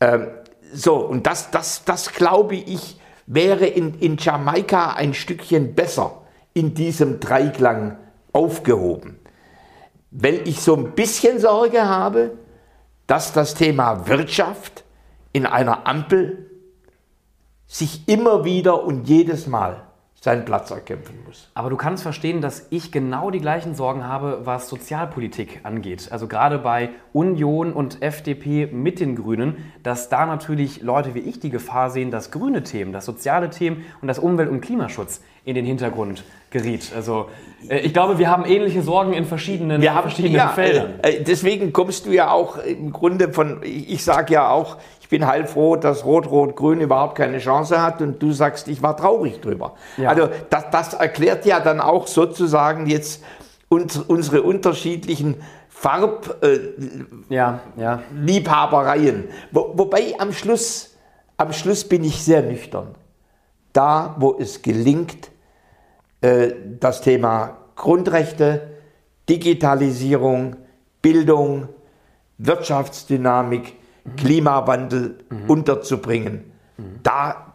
Ähm, 0.00 0.28
so, 0.74 0.96
und 0.96 1.26
das, 1.26 1.50
das, 1.50 1.84
das 1.86 2.12
glaube 2.12 2.56
ich, 2.56 3.00
wäre 3.28 3.66
in, 3.66 3.94
in 4.00 4.16
Jamaika 4.16 4.94
ein 4.94 5.12
Stückchen 5.12 5.74
besser 5.74 6.22
in 6.54 6.74
diesem 6.74 7.20
Dreiklang 7.20 7.98
aufgehoben. 8.32 9.20
Weil 10.10 10.48
ich 10.48 10.60
so 10.60 10.74
ein 10.74 10.92
bisschen 10.92 11.38
Sorge 11.38 11.86
habe, 11.86 12.38
dass 13.06 13.32
das 13.32 13.54
Thema 13.54 14.08
Wirtschaft 14.08 14.84
in 15.32 15.44
einer 15.44 15.86
Ampel 15.86 16.50
sich 17.66 18.08
immer 18.08 18.46
wieder 18.46 18.84
und 18.84 19.06
jedes 19.08 19.46
Mal 19.46 19.87
seinen 20.20 20.44
Platz 20.44 20.70
erkämpfen 20.70 21.16
muss. 21.24 21.50
Aber 21.54 21.70
du 21.70 21.76
kannst 21.76 22.02
verstehen, 22.02 22.40
dass 22.40 22.66
ich 22.70 22.90
genau 22.90 23.30
die 23.30 23.40
gleichen 23.40 23.74
Sorgen 23.74 24.04
habe, 24.04 24.40
was 24.44 24.68
Sozialpolitik 24.68 25.60
angeht. 25.62 26.08
Also 26.10 26.26
gerade 26.26 26.58
bei 26.58 26.90
Union 27.12 27.72
und 27.72 28.02
FDP 28.02 28.66
mit 28.66 28.98
den 28.98 29.14
Grünen, 29.14 29.72
dass 29.84 30.08
da 30.08 30.26
natürlich 30.26 30.82
Leute 30.82 31.14
wie 31.14 31.20
ich 31.20 31.38
die 31.38 31.50
Gefahr 31.50 31.90
sehen, 31.90 32.10
dass 32.10 32.32
grüne 32.32 32.64
Themen, 32.64 32.92
das 32.92 33.04
soziale 33.04 33.50
Themen 33.50 33.84
und 34.02 34.08
das 34.08 34.18
Umwelt- 34.18 34.50
und 34.50 34.60
Klimaschutz 34.60 35.22
in 35.48 35.54
den 35.54 35.64
Hintergrund 35.64 36.24
geriet. 36.50 36.92
Also 36.94 37.30
äh, 37.68 37.78
ich 37.78 37.94
glaube, 37.94 38.18
wir 38.18 38.30
haben 38.30 38.44
ähnliche 38.44 38.82
Sorgen 38.82 39.14
in 39.14 39.24
verschiedenen, 39.24 39.80
Wir 39.80 39.94
haben, 39.94 40.02
verschiedenen 40.02 40.36
ja, 40.36 40.48
Feldern. 40.48 41.00
äh, 41.02 41.22
deswegen 41.22 41.72
kommst 41.72 42.04
du 42.04 42.10
ja 42.10 42.30
auch 42.30 42.58
im 42.58 42.92
Grunde 42.92 43.32
von, 43.32 43.60
ich 43.62 44.04
sage 44.04 44.34
ja 44.34 44.50
auch, 44.50 44.76
ich 45.00 45.08
bin 45.08 45.26
heilfroh, 45.26 45.76
dass 45.76 46.04
Rot-Rot-Grün 46.04 46.82
überhaupt 46.82 47.14
keine 47.14 47.38
Chance 47.38 47.80
hat 47.80 48.02
und 48.02 48.22
du 48.22 48.32
sagst, 48.32 48.68
ich 48.68 48.82
war 48.82 48.94
traurig 48.94 49.40
drüber. 49.40 49.74
Ja. 49.96 50.10
Also 50.10 50.28
das, 50.50 50.68
das 50.70 50.92
erklärt 50.92 51.46
ja 51.46 51.60
dann 51.60 51.80
auch 51.80 52.06
sozusagen 52.06 52.86
jetzt 52.86 53.24
uns, 53.70 53.96
unsere 53.96 54.42
unterschiedlichen 54.42 55.36
Farbliebhabereien. 55.70 57.28
Ja, 57.30 57.60
ja. 57.76 58.02
Wo, 59.50 59.72
wobei 59.76 60.12
am 60.18 60.34
Schluss, 60.34 60.94
am 61.38 61.54
Schluss 61.54 61.84
bin 61.84 62.04
ich 62.04 62.22
sehr 62.22 62.42
nüchtern. 62.42 62.88
Da, 63.72 64.14
wo 64.18 64.36
es 64.38 64.60
gelingt, 64.60 65.28
äh, 65.28 65.30
das 66.20 67.00
Thema 67.00 67.58
Grundrechte, 67.76 68.68
Digitalisierung, 69.28 70.56
Bildung, 71.00 71.68
Wirtschaftsdynamik, 72.38 73.76
Klimawandel 74.16 75.18
unterzubringen. 75.46 76.52
Da 77.02 77.47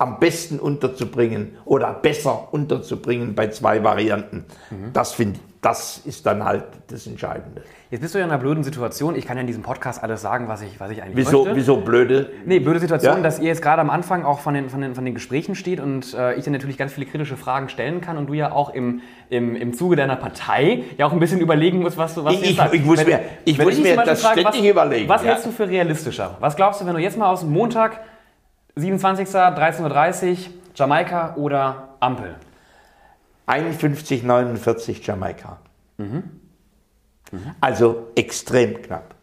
am 0.00 0.18
besten 0.18 0.58
unterzubringen 0.58 1.56
oder 1.64 1.92
besser 1.92 2.48
unterzubringen 2.52 3.34
bei 3.34 3.48
zwei 3.48 3.84
Varianten. 3.84 4.44
Das 4.92 5.12
finde 5.12 5.36
ich, 5.36 5.40
das 5.60 5.98
ist 6.06 6.24
dann 6.24 6.42
halt 6.42 6.64
das 6.88 7.06
Entscheidende. 7.06 7.62
Jetzt 7.90 8.00
bist 8.00 8.14
du 8.14 8.18
ja 8.18 8.24
in 8.24 8.30
einer 8.30 8.40
blöden 8.40 8.64
Situation. 8.64 9.14
Ich 9.14 9.26
kann 9.26 9.36
ja 9.36 9.42
in 9.42 9.46
diesem 9.46 9.62
Podcast 9.62 10.02
alles 10.02 10.22
sagen, 10.22 10.48
was 10.48 10.62
ich, 10.62 10.80
was 10.80 10.90
ich 10.90 11.02
eigentlich 11.02 11.16
Wieso, 11.26 11.42
möchte. 11.44 11.56
wieso 11.56 11.76
blöde? 11.78 12.30
Nee, 12.46 12.60
blöde 12.60 12.80
Situation, 12.80 13.16
Ja? 13.16 13.20
dass 13.22 13.40
ihr 13.40 13.48
jetzt 13.48 13.60
gerade 13.60 13.82
am 13.82 13.90
Anfang 13.90 14.24
auch 14.24 14.38
von 14.40 14.54
den, 14.54 14.70
von 14.70 14.80
den, 14.80 14.94
von 14.94 15.04
den 15.04 15.12
Gesprächen 15.12 15.54
steht 15.54 15.80
und 15.80 16.14
äh, 16.14 16.34
ich 16.36 16.44
dann 16.44 16.54
natürlich 16.54 16.78
ganz 16.78 16.94
viele 16.94 17.04
kritische 17.04 17.36
Fragen 17.36 17.68
stellen 17.68 18.00
kann 18.00 18.16
und 18.16 18.28
du 18.28 18.32
ja 18.32 18.52
auch 18.52 18.72
im, 18.72 19.02
im, 19.28 19.54
im 19.54 19.74
Zuge 19.74 19.96
deiner 19.96 20.16
Partei 20.16 20.84
ja 20.96 21.04
auch 21.04 21.12
ein 21.12 21.18
bisschen 21.20 21.40
überlegen 21.40 21.80
musst, 21.80 21.98
was 21.98 22.14
du 22.14 22.24
was 22.24 22.32
Ich- 22.34 22.52
ich- 22.58 22.72
ich 22.72 22.84
muss 22.86 23.04
mir- 23.04 23.20
ich 23.44 23.58
muss 23.58 23.74
zum 23.74 23.82
mir 23.82 23.96
das 23.96 24.20
ständig 24.26 24.64
überlegen, 24.64 25.08
Was 25.10 25.22
ja. 25.22 25.28
hältst 25.32 25.44
du 25.44 25.50
für 25.50 25.68
realistischer? 25.68 26.38
Was 26.40 26.56
glaubst 26.56 26.80
du, 26.80 26.86
wenn 26.86 26.94
du 26.94 27.00
jetzt 27.02 27.18
mal 27.18 27.28
aus 27.30 27.40
dem 27.40 27.50
Montag, 27.52 28.00
27. 28.76 29.26
13.30 29.26 30.30
Uhr, 30.30 30.36
Jamaika 30.74 31.34
oder 31.36 31.88
Ampel? 32.00 32.36
51, 33.46 34.22
49 34.22 35.06
Jamaika. 35.06 35.58
Also 37.60 38.08
extrem 38.14 38.80
knapp. 38.82 39.14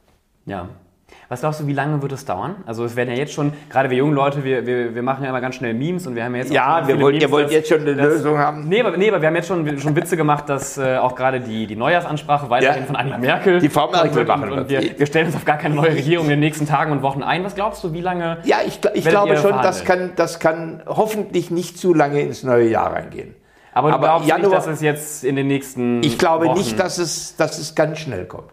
Ja. 0.45 0.69
Was 1.30 1.42
glaubst 1.42 1.60
du, 1.60 1.68
wie 1.68 1.74
lange 1.74 2.02
wird 2.02 2.13
es 2.13 2.24
dauern? 2.24 2.56
Also 2.66 2.86
es 2.86 2.96
werden 2.96 3.10
ja 3.10 3.18
jetzt 3.18 3.34
schon, 3.34 3.52
gerade 3.70 3.90
wir 3.90 3.98
jungen 3.98 4.13
Leute, 4.13 4.46
wir, 4.46 4.66
wir, 4.66 4.96
wir 4.96 5.02
machen 5.04 5.24
ja 5.26 5.30
immer 5.30 5.42
ganz 5.42 5.56
schnell 5.56 5.74
Memes 5.74 6.08
und 6.08 6.16
wir 6.16 6.24
haben 6.24 6.34
ja 6.36 6.40
jetzt 6.42 6.52
auch 6.52 6.56
Ja, 6.56 6.78
wir 6.88 6.96
viele 6.96 7.02
wollen, 7.04 7.16
ihr 7.16 7.20
Memes, 7.22 7.32
wollt 7.34 7.46
dass- 7.48 7.54
jetzt 7.54 7.68
schon 7.70 7.82
eine 7.82 7.96
dass- 7.96 8.06
Lösung 8.06 8.38
haben. 8.38 8.70
Nee 8.70 8.80
aber, 8.80 8.96
nee, 8.96 9.10
aber 9.10 9.20
wir 9.22 9.28
haben 9.28 9.36
jetzt 9.36 9.50
schon, 9.50 9.78
schon 9.78 9.94
Witze 9.98 10.16
gemacht, 10.16 10.48
dass 10.48 10.78
äh, 10.78 10.96
auch 10.98 11.16
gerade 11.16 11.42
die, 11.42 11.68
die 11.68 11.76
Neujahrsansprache 11.76 12.50
weiterhin 12.50 12.84
Ja. 12.84 12.88
von 12.88 12.96
Angela 12.96 13.18
Merkel. 13.18 13.60
Die 13.60 13.68
Frau 13.68 13.92
Merkel 13.92 14.24
machen 14.24 14.52
und, 14.54 14.70
wir, 14.70 14.98
wir 14.98 15.06
stellen 15.06 15.26
uns 15.26 15.36
auf 15.36 15.44
gar 15.44 15.58
keine 15.58 15.76
neue 15.76 15.92
Regierung 15.96 16.26
in 16.28 16.32
den 16.32 16.40
nächsten 16.40 16.66
Tagen 16.66 16.94
und 16.94 17.02
Wochen 17.02 17.24
ein. 17.24 17.44
Was 17.44 17.56
glaubst 17.56 17.84
du, 17.84 17.92
wie 17.92 18.02
lange? 18.02 18.38
Ja, 18.46 18.58
ich, 18.66 18.80
ich 18.94 19.04
glaube 19.06 19.36
schon, 19.36 19.52
das 19.52 19.84
kann, 19.84 20.12
das 20.16 20.40
kann 20.40 20.82
hoffentlich 20.86 21.52
nicht 21.52 21.78
zu 21.78 21.94
lange 21.94 22.22
ins 22.22 22.44
neue 22.44 22.70
Jahr 22.70 22.94
reingehen. 22.94 23.36
Aber 23.78 23.90
du 23.90 23.96
aber 23.96 24.08
glaubst 24.08 24.28
Januar- 24.28 24.50
nicht, 24.50 24.58
dass 24.58 24.68
es 24.68 24.82
jetzt 24.82 25.24
in 25.24 25.36
den 25.36 25.48
nächsten 25.48 26.02
Ich 26.04 26.18
glaube 26.18 26.46
Wochen 26.48 26.58
nicht, 26.58 26.80
dass 26.80 26.98
es, 26.98 27.36
dass 27.36 27.58
es 27.60 27.76
ganz 27.76 28.00
schnell 28.00 28.26
kommt. 28.26 28.52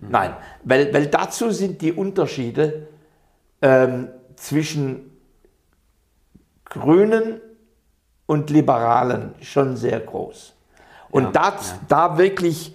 Nein, 0.00 0.34
weil, 0.64 0.92
weil 0.94 1.06
dazu 1.06 1.50
sind 1.50 1.80
die 1.82 1.92
Unterschiede 1.92 2.88
ähm, 3.60 4.08
zwischen 4.36 5.10
Grünen 6.64 7.40
und 8.26 8.50
Liberalen 8.50 9.34
schon 9.42 9.76
sehr 9.76 10.00
groß. 10.00 10.54
Und 11.10 11.24
Ja, 11.24 11.30
das, 11.32 11.74
da 11.88 12.16
wirklich 12.18 12.74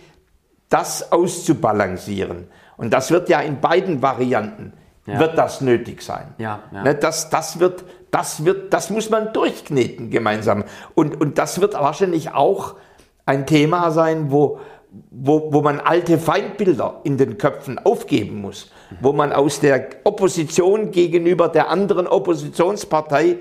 das 0.70 1.12
auszubalancieren, 1.12 2.48
und 2.78 2.92
das 2.94 3.10
wird 3.10 3.28
ja 3.30 3.40
in 3.40 3.60
beiden 3.60 4.02
Varianten, 4.04 4.74
Ja. 5.08 5.20
wird 5.20 5.38
das 5.38 5.62
nötig 5.62 6.02
sein. 6.04 6.36
Ja, 6.38 6.60
ja. 6.72 6.84
Ne, 6.84 6.94
das, 6.96 7.30
das, 7.32 7.60
wird, 7.60 7.86
das, 8.12 8.46
wird, 8.46 8.74
das 8.74 8.90
muss 8.90 9.10
man 9.10 9.34
durchkneten 9.34 10.10
gemeinsam. 10.10 10.64
Und, 10.96 11.20
und 11.20 11.38
das 11.38 11.62
wird 11.62 11.74
wahrscheinlich 11.74 12.32
auch 12.32 12.76
ein 13.26 13.46
Thema 13.46 13.92
sein, 13.92 14.32
wo, 14.32 14.60
wo, 15.12 15.52
wo 15.52 15.62
man 15.62 15.80
alte 15.80 16.18
Feindbilder 16.18 17.02
in 17.04 17.18
den 17.18 17.38
Köpfen 17.38 17.78
aufgeben 17.80 18.42
muss, 18.42 18.72
wo 19.02 19.14
man 19.14 19.34
aus 19.34 19.60
der 19.60 19.90
Opposition 20.04 20.92
gegenüber 20.92 21.50
der 21.50 21.70
anderen 21.70 22.08
Oppositionspartei 22.08 23.38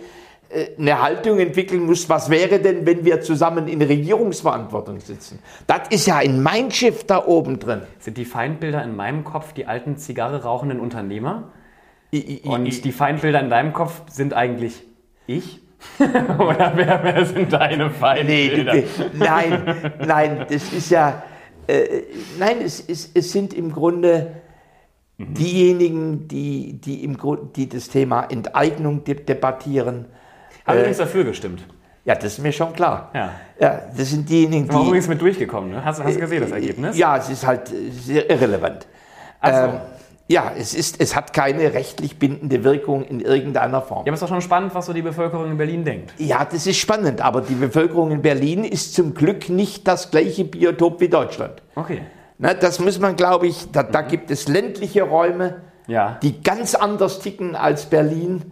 äh, 0.48 0.68
eine 0.79 1.00
Haltung 1.00 1.38
entwickeln 1.38 1.87
muss, 1.87 2.09
was 2.09 2.31
wäre 2.31 2.59
denn, 2.61 2.87
wenn 2.87 3.05
wir 3.05 3.20
zusammen 3.20 3.68
in 3.68 3.83
Regierungsverantwortung 3.83 5.00
sitzen? 5.00 5.38
Das 5.66 5.88
ist 5.90 6.07
ja 6.07 6.16
ein 6.16 6.42
Mindshift 6.42 7.11
da 7.11 7.24
oben 7.24 7.59
drin. 7.59 7.83
Sind 7.98 8.16
die 8.16 8.24
Feindbilder 8.24 8.83
in 8.83 8.94
meinem 8.96 9.24
Kopf 9.24 9.52
die 9.52 9.66
alten 9.66 9.96
Zigarre 9.96 10.42
rauchenden 10.42 10.81
Unternehmer? 10.81 11.44
I- 12.18 12.40
I- 12.44 12.48
Und 12.48 12.85
die 12.85 12.92
Feindbilder 12.92 13.40
in 13.40 13.50
deinem 13.50 13.72
Kopf 13.72 14.02
sind 14.11 14.35
eigentlich 14.35 14.83
ich? 15.26 15.61
Oder 16.38 16.72
wer, 16.74 17.00
wer 17.02 17.24
sind 17.26 17.52
deine 17.52 17.85
Nee, 17.87 17.90
Feindbilder? 17.90 18.72
du, 18.72 18.83
nein, 19.14 19.92
nein, 20.07 20.46
das 20.48 20.72
ist 20.72 20.90
ja, 20.90 21.22
äh, 21.66 22.02
nein, 22.38 22.57
es, 22.64 22.81
es, 22.88 23.11
es 23.14 23.31
sind 23.33 23.52
im 23.55 23.70
Grunde 23.72 24.33
diejenigen, 25.18 26.29
die, 26.29 26.74
die, 26.81 27.05
im 27.05 27.16
Grund, 27.16 27.57
die 27.57 27.68
das 27.68 27.88
Thema 27.88 28.24
Enteignung 28.31 29.05
de 29.05 29.14
debattieren. 29.14 30.07
Habe 30.66 30.79
Äh, 30.79 30.81
übrigens 30.81 30.98
dafür 30.98 31.24
gestimmt. 31.24 31.62
Ja, 32.05 32.14
das 32.14 32.24
ist 32.35 32.38
mir 32.38 32.52
schon 32.52 32.72
klar. 32.72 33.11
Ja. 33.14 33.33
Ja, 33.59 33.81
das 33.96 34.11
sind 34.11 34.29
diejenigen, 34.29 34.68
die. 34.68 34.76
übrigens 34.87 35.09
mit 35.09 35.20
durchgekommen, 35.20 35.70
ne? 35.70 35.85
Hast, 35.85 36.02
hast 36.02 36.14
du 36.14 36.20
gesehen, 36.20 36.42
das 36.42 36.52
Ergebnis? 36.52 36.96
Ja, 36.96 37.16
es 37.16 37.29
ist 37.31 37.46
halt 37.46 37.72
äh, 37.72 37.90
sehr 37.90 38.29
irrelevant. 38.31 38.87
Also, 39.40 39.61
Ähm, 39.62 39.81
ja, 40.28 40.52
es, 40.58 40.74
ist, 40.74 41.00
es 41.00 41.14
hat 41.14 41.32
keine 41.32 41.72
rechtlich 41.74 42.18
bindende 42.18 42.64
Wirkung 42.64 43.04
in 43.04 43.20
irgendeiner 43.20 43.80
Form. 43.80 43.98
ja, 44.00 44.10
aber 44.10 44.14
es 44.14 44.16
ist 44.16 44.22
doch 44.22 44.28
schon 44.28 44.40
spannend, 44.42 44.74
was 44.74 44.86
so 44.86 44.92
die 44.92 45.02
Bevölkerung 45.02 45.50
in 45.50 45.56
Berlin 45.56 45.84
denkt. 45.84 46.14
Ja, 46.18 46.44
das 46.44 46.66
ist 46.66 46.78
spannend, 46.78 47.20
aber 47.20 47.42
die 47.42 47.54
Bevölkerung 47.54 48.10
in 48.10 48.22
Berlin 48.22 48.64
ist 48.64 48.94
zum 48.94 49.14
Glück 49.14 49.48
nicht 49.48 49.86
das 49.86 50.10
gleiche 50.10 50.44
Biotop 50.44 51.00
wie 51.00 51.08
Deutschland. 51.08 51.62
Okay. 51.76 52.00
Na, 52.38 52.54
das 52.54 52.80
muss 52.80 52.98
man, 52.98 53.14
glaube 53.16 53.46
ich, 53.46 53.70
da, 53.70 53.82
da 53.84 54.02
gibt 54.02 54.30
es 54.30 54.48
ländliche 54.48 55.04
Räume, 55.04 55.62
Ja. 55.86 56.18
die 56.22 56.42
ganz 56.42 56.74
anders 56.74 57.20
ticken 57.20 57.54
als 57.54 57.86
Berlin. 57.86 58.42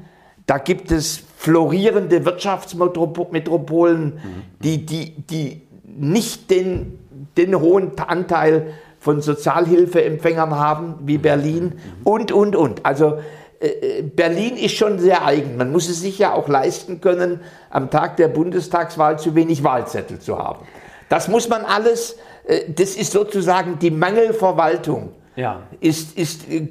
Da 0.46 0.58
gibt 0.58 0.90
es 0.92 1.22
florierende 1.36 2.24
Wirtschaftsmetropolen, 2.24 4.20
die, 4.60 4.86
die, 4.86 5.10
die 5.22 5.62
nicht 5.86 6.50
den, 6.50 6.98
den 7.36 7.58
hohen 7.60 7.98
Anteil 7.98 8.74
von 9.04 9.20
Sozialhilfeempfängern 9.20 10.58
haben 10.58 10.94
wie 11.04 11.18
Berlin 11.18 11.74
und, 12.04 12.32
und, 12.32 12.56
und. 12.56 12.86
Also 12.86 13.18
äh, 13.60 14.00
Berlin 14.00 14.56
ist 14.56 14.76
schon 14.76 14.98
sehr 14.98 15.26
eigen. 15.26 15.58
Man 15.58 15.70
muss 15.72 15.90
es 15.90 16.00
sich 16.00 16.18
ja 16.18 16.32
auch 16.32 16.48
leisten 16.48 17.02
können, 17.02 17.40
am 17.68 17.90
Tag 17.90 18.16
der 18.16 18.28
Bundestagswahl 18.28 19.18
zu 19.18 19.34
wenig 19.34 19.62
Wahlzettel 19.62 20.20
zu 20.20 20.38
haben. 20.38 20.64
Das 21.10 21.28
muss 21.28 21.50
man 21.50 21.66
alles, 21.66 22.16
äh, 22.46 22.62
das 22.74 22.96
ist 22.96 23.12
sozusagen 23.12 23.78
die 23.78 23.90
Mangelverwaltung 23.90 25.10
Ja. 25.36 25.60
ist, 25.80 26.16
ist, 26.16 26.48
äh, 26.50 26.66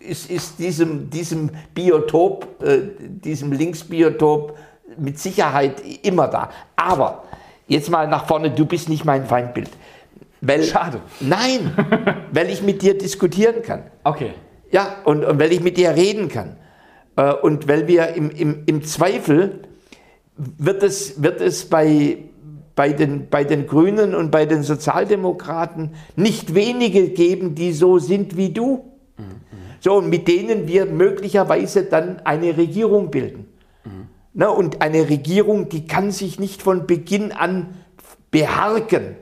ist, 0.00 0.28
ist 0.28 0.58
diesem, 0.58 1.08
diesem 1.08 1.50
Biotop, 1.72 2.64
äh, 2.64 2.80
diesem 2.98 3.52
Linksbiotop 3.52 4.58
mit 4.98 5.20
Sicherheit 5.20 5.80
immer 6.02 6.26
da. 6.26 6.50
Aber 6.74 7.22
jetzt 7.68 7.90
mal 7.90 8.08
nach 8.08 8.26
vorne, 8.26 8.50
du 8.50 8.66
bist 8.66 8.88
nicht 8.88 9.04
mein 9.04 9.24
Feindbild. 9.24 9.70
Weil, 10.46 10.62
Schade. 10.64 11.00
Nein, 11.20 11.72
weil 12.32 12.50
ich 12.50 12.62
mit 12.62 12.82
dir 12.82 12.96
diskutieren 12.96 13.62
kann. 13.62 13.84
Okay. 14.04 14.32
Ja, 14.70 14.96
und, 15.04 15.24
und 15.24 15.38
weil 15.40 15.52
ich 15.52 15.60
mit 15.60 15.76
dir 15.76 15.90
reden 15.90 16.28
kann. 16.28 16.56
Äh, 17.16 17.32
und 17.32 17.68
weil 17.68 17.88
wir 17.88 18.14
im, 18.14 18.30
im, 18.30 18.62
im 18.66 18.82
Zweifel 18.82 19.60
wird 20.36 20.82
es, 20.82 21.22
wird 21.22 21.40
es 21.40 21.68
bei, 21.68 22.18
bei, 22.74 22.92
den, 22.92 23.28
bei 23.28 23.44
den 23.44 23.66
Grünen 23.66 24.14
und 24.14 24.30
bei 24.30 24.46
den 24.46 24.62
Sozialdemokraten 24.62 25.90
nicht 26.16 26.54
wenige 26.54 27.08
geben, 27.10 27.54
die 27.54 27.72
so 27.72 27.98
sind 27.98 28.36
wie 28.36 28.50
du. 28.50 28.90
So, 29.80 29.96
und 29.96 30.08
mit 30.08 30.28
denen 30.28 30.66
wir 30.66 30.86
möglicherweise 30.86 31.84
dann 31.84 32.20
eine 32.24 32.56
Regierung 32.56 33.10
bilden. 33.10 33.48
Na, 34.32 34.48
und 34.48 34.80
eine 34.80 35.10
Regierung, 35.10 35.68
die 35.68 35.86
kann 35.86 36.10
sich 36.10 36.40
nicht 36.40 36.62
von 36.62 36.86
Beginn 36.86 37.32
an 37.32 37.74
beharken, 38.30 39.16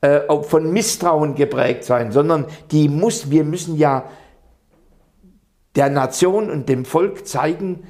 äh, 0.00 0.20
von 0.42 0.72
Misstrauen 0.72 1.34
geprägt 1.34 1.84
sein, 1.84 2.12
sondern 2.12 2.46
die 2.70 2.88
muss, 2.88 3.30
wir 3.30 3.44
müssen 3.44 3.76
ja 3.76 4.04
der 5.76 5.90
Nation 5.90 6.50
und 6.50 6.68
dem 6.68 6.84
Volk 6.84 7.26
zeigen, 7.26 7.84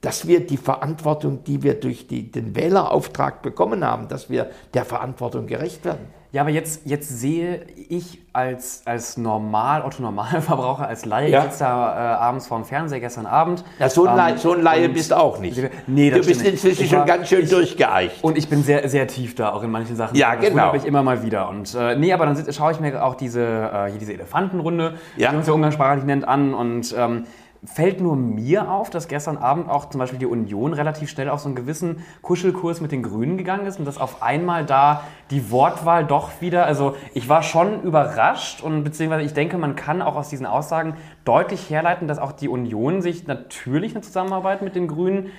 dass 0.00 0.28
wir 0.28 0.46
die 0.46 0.56
Verantwortung, 0.56 1.42
die 1.44 1.62
wir 1.62 1.74
durch 1.74 2.06
die, 2.06 2.30
den 2.30 2.54
Wählerauftrag 2.54 3.42
bekommen 3.42 3.84
haben, 3.84 4.08
dass 4.08 4.30
wir 4.30 4.50
der 4.74 4.84
Verantwortung 4.84 5.46
gerecht 5.46 5.84
werden. 5.84 6.06
Ja, 6.36 6.42
aber 6.42 6.50
jetzt, 6.50 6.82
jetzt 6.84 7.08
sehe 7.18 7.62
ich 7.88 8.18
als, 8.34 8.82
als 8.84 9.16
normal, 9.16 9.82
Otto-Normalverbraucher, 9.86 10.86
als 10.88 11.06
Laie, 11.06 11.30
Ja. 11.30 11.38
ich 11.38 11.44
sitze 11.46 11.60
da 11.60 11.94
äh, 11.94 12.16
abends 12.18 12.46
vorm 12.46 12.66
Fernseher 12.66 13.00
gestern 13.00 13.24
Abend. 13.24 13.64
Ja, 13.78 13.88
so 13.88 14.04
ein, 14.04 14.10
ähm, 14.10 14.16
Laie, 14.18 14.36
so 14.36 14.52
ein 14.52 14.60
Laie 14.60 14.88
bist 14.90 15.12
du 15.12 15.16
auch 15.16 15.38
nicht. 15.38 15.58
Nee, 15.86 16.10
das 16.10 16.20
du 16.20 16.26
bist 16.26 16.42
inzwischen 16.44 16.82
Ich 16.82 16.90
schon 16.90 16.98
war- 16.98 17.06
ganz 17.06 17.30
schön 17.30 17.44
ich- 17.44 17.48
durchgeeicht. 17.50 18.22
Und 18.22 18.36
ich 18.36 18.50
bin 18.50 18.62
sehr, 18.62 18.86
sehr 18.90 19.06
tief 19.06 19.34
da, 19.34 19.54
auch 19.54 19.62
in 19.62 19.70
manchen 19.70 19.96
Sachen. 19.96 20.14
Ja, 20.14 20.36
Das 20.36 20.50
genau. 20.50 20.74
mich 20.74 20.84
immer 20.84 21.02
mal 21.02 21.22
wieder. 21.22 21.48
Und 21.48 21.74
äh, 21.74 21.96
nee, 21.96 22.12
aber 22.12 22.26
dann 22.26 22.52
schaue 22.52 22.72
ich 22.72 22.80
mir 22.80 23.02
auch 23.02 23.14
diese, 23.14 23.40
äh, 23.42 23.88
hier 23.90 23.98
diese 23.98 24.12
Elefantenrunde, 24.12 24.96
Ja. 25.16 25.28
die 25.28 25.32
man 25.32 25.36
uns 25.36 25.46
ja 25.46 25.54
umgangssprachlich 25.54 26.04
nennt, 26.04 26.28
an 26.28 26.52
und 26.52 26.94
ähm, 26.98 27.24
fällt 27.64 28.00
nur 28.00 28.16
mir 28.16 28.70
auf, 28.70 28.90
dass 28.90 29.08
gestern 29.08 29.36
Abend 29.38 29.68
auch 29.68 29.88
zum 29.88 29.98
Beispiel 29.98 30.18
die 30.18 30.26
Union 30.26 30.72
relativ 30.72 31.10
schnell 31.10 31.28
auf 31.28 31.40
so 31.40 31.48
einen 31.48 31.56
gewissen 31.56 32.04
Kuschelkurs 32.22 32.80
mit 32.80 32.92
den 32.92 33.02
Grünen 33.02 33.36
gegangen 33.36 33.66
ist 33.66 33.78
und 33.78 33.84
dass 33.84 33.98
auf 33.98 34.22
einmal 34.22 34.64
da 34.64 35.02
die 35.30 35.50
Wortwahl 35.50 36.04
doch 36.04 36.40
wieder, 36.40 36.66
also 36.66 36.96
ich 37.14 37.28
war 37.28 37.42
schon 37.42 37.82
überrascht 37.82 38.62
und 38.62 38.84
beziehungsweise 38.84 39.24
ich 39.24 39.34
denke, 39.34 39.58
man 39.58 39.74
kann 39.76 40.02
auch 40.02 40.16
aus 40.16 40.28
diesen 40.28 40.46
Aussagen 40.46 40.94
deutlich 41.24 41.70
herleiten, 41.70 42.06
dass 42.08 42.18
auch 42.18 42.32
die 42.32 42.48
Union 42.48 43.02
sich 43.02 43.26
natürlich 43.26 43.92
eine 43.94 44.02
Zusammenarbeit 44.02 44.62
mit 44.62 44.74
den 44.76 44.86
Grünen 44.88 45.30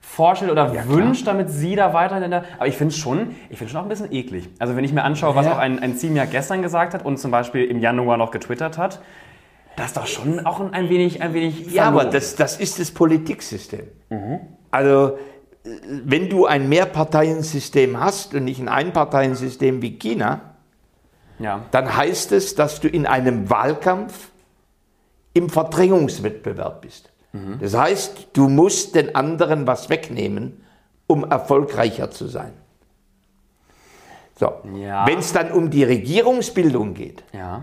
vorstellt 0.00 0.50
oder 0.50 0.88
wünscht, 0.88 1.26
damit 1.28 1.48
sie 1.50 1.76
da 1.76 1.94
weiterhin 1.94 2.24
in 2.24 2.30
der. 2.32 2.44
Aber 2.58 2.66
ich 2.66 2.76
finde 2.76 2.92
es 2.92 2.98
schon, 2.98 3.36
ich 3.50 3.58
finde 3.58 3.70
schon 3.70 3.80
auch 3.80 3.84
ein 3.84 3.88
bisschen 3.88 4.12
eklig. 4.12 4.48
Also 4.58 4.76
wenn 4.76 4.82
ich 4.84 4.92
mir 4.92 5.04
anschaue, 5.04 5.36
was 5.36 5.46
Ja. 5.46 5.52
auch 5.52 5.58
ein, 5.58 5.78
ein 5.78 5.96
Ziemiak 5.96 6.32
gestern 6.32 6.60
gesagt 6.60 6.92
hat 6.92 7.04
und 7.04 7.18
zum 7.18 7.30
Beispiel 7.30 7.64
im 7.64 7.78
Januar 7.78 8.16
noch 8.16 8.32
getwittert 8.32 8.78
hat, 8.78 9.00
das 9.76 9.86
ist 9.88 9.96
doch 9.96 10.06
schon 10.06 10.44
auch 10.46 10.60
ein 10.60 10.88
wenig, 10.88 11.22
ein 11.22 11.34
wenig. 11.34 11.72
Ja, 11.72 11.88
aber 11.88 12.04
das, 12.04 12.36
das 12.36 12.58
ist 12.58 12.78
das 12.78 12.90
Politiksystem. 12.90 13.88
Also, 14.70 15.16
äh, 15.64 15.70
wenn 16.04 16.28
du 16.28 16.46
ein 16.46 16.68
Mehrparteiensystem 16.68 17.98
hast 18.00 18.34
und 18.34 18.44
nicht 18.44 18.60
ein 18.60 18.68
Einparteiensystem 18.68 19.80
wie 19.82 19.98
China, 19.98 20.40
Ja. 21.38 21.62
dann 21.70 21.96
heißt 21.96 22.32
es, 22.32 22.54
dass 22.54 22.80
du 22.80 22.88
in 22.88 23.06
einem 23.06 23.48
Wahlkampf 23.50 24.30
im 25.34 25.48
Verdrängungswettbewerb 25.48 26.82
bist. 26.82 27.08
Das 27.60 27.74
heißt, 27.74 28.28
du 28.34 28.46
musst 28.50 28.94
den 28.94 29.14
anderen 29.14 29.66
was 29.66 29.88
wegnehmen, 29.88 30.62
um 31.06 31.24
erfolgreicher 31.24 32.10
zu 32.10 32.26
sein. 32.26 32.52
So. 34.38 34.52
Ja. 34.76 35.06
Wenn 35.06 35.20
es 35.20 35.32
dann 35.32 35.50
um 35.52 35.70
die 35.70 35.84
Regierungsbildung 35.84 36.92
geht, 36.92 37.22
Ja. 37.32 37.62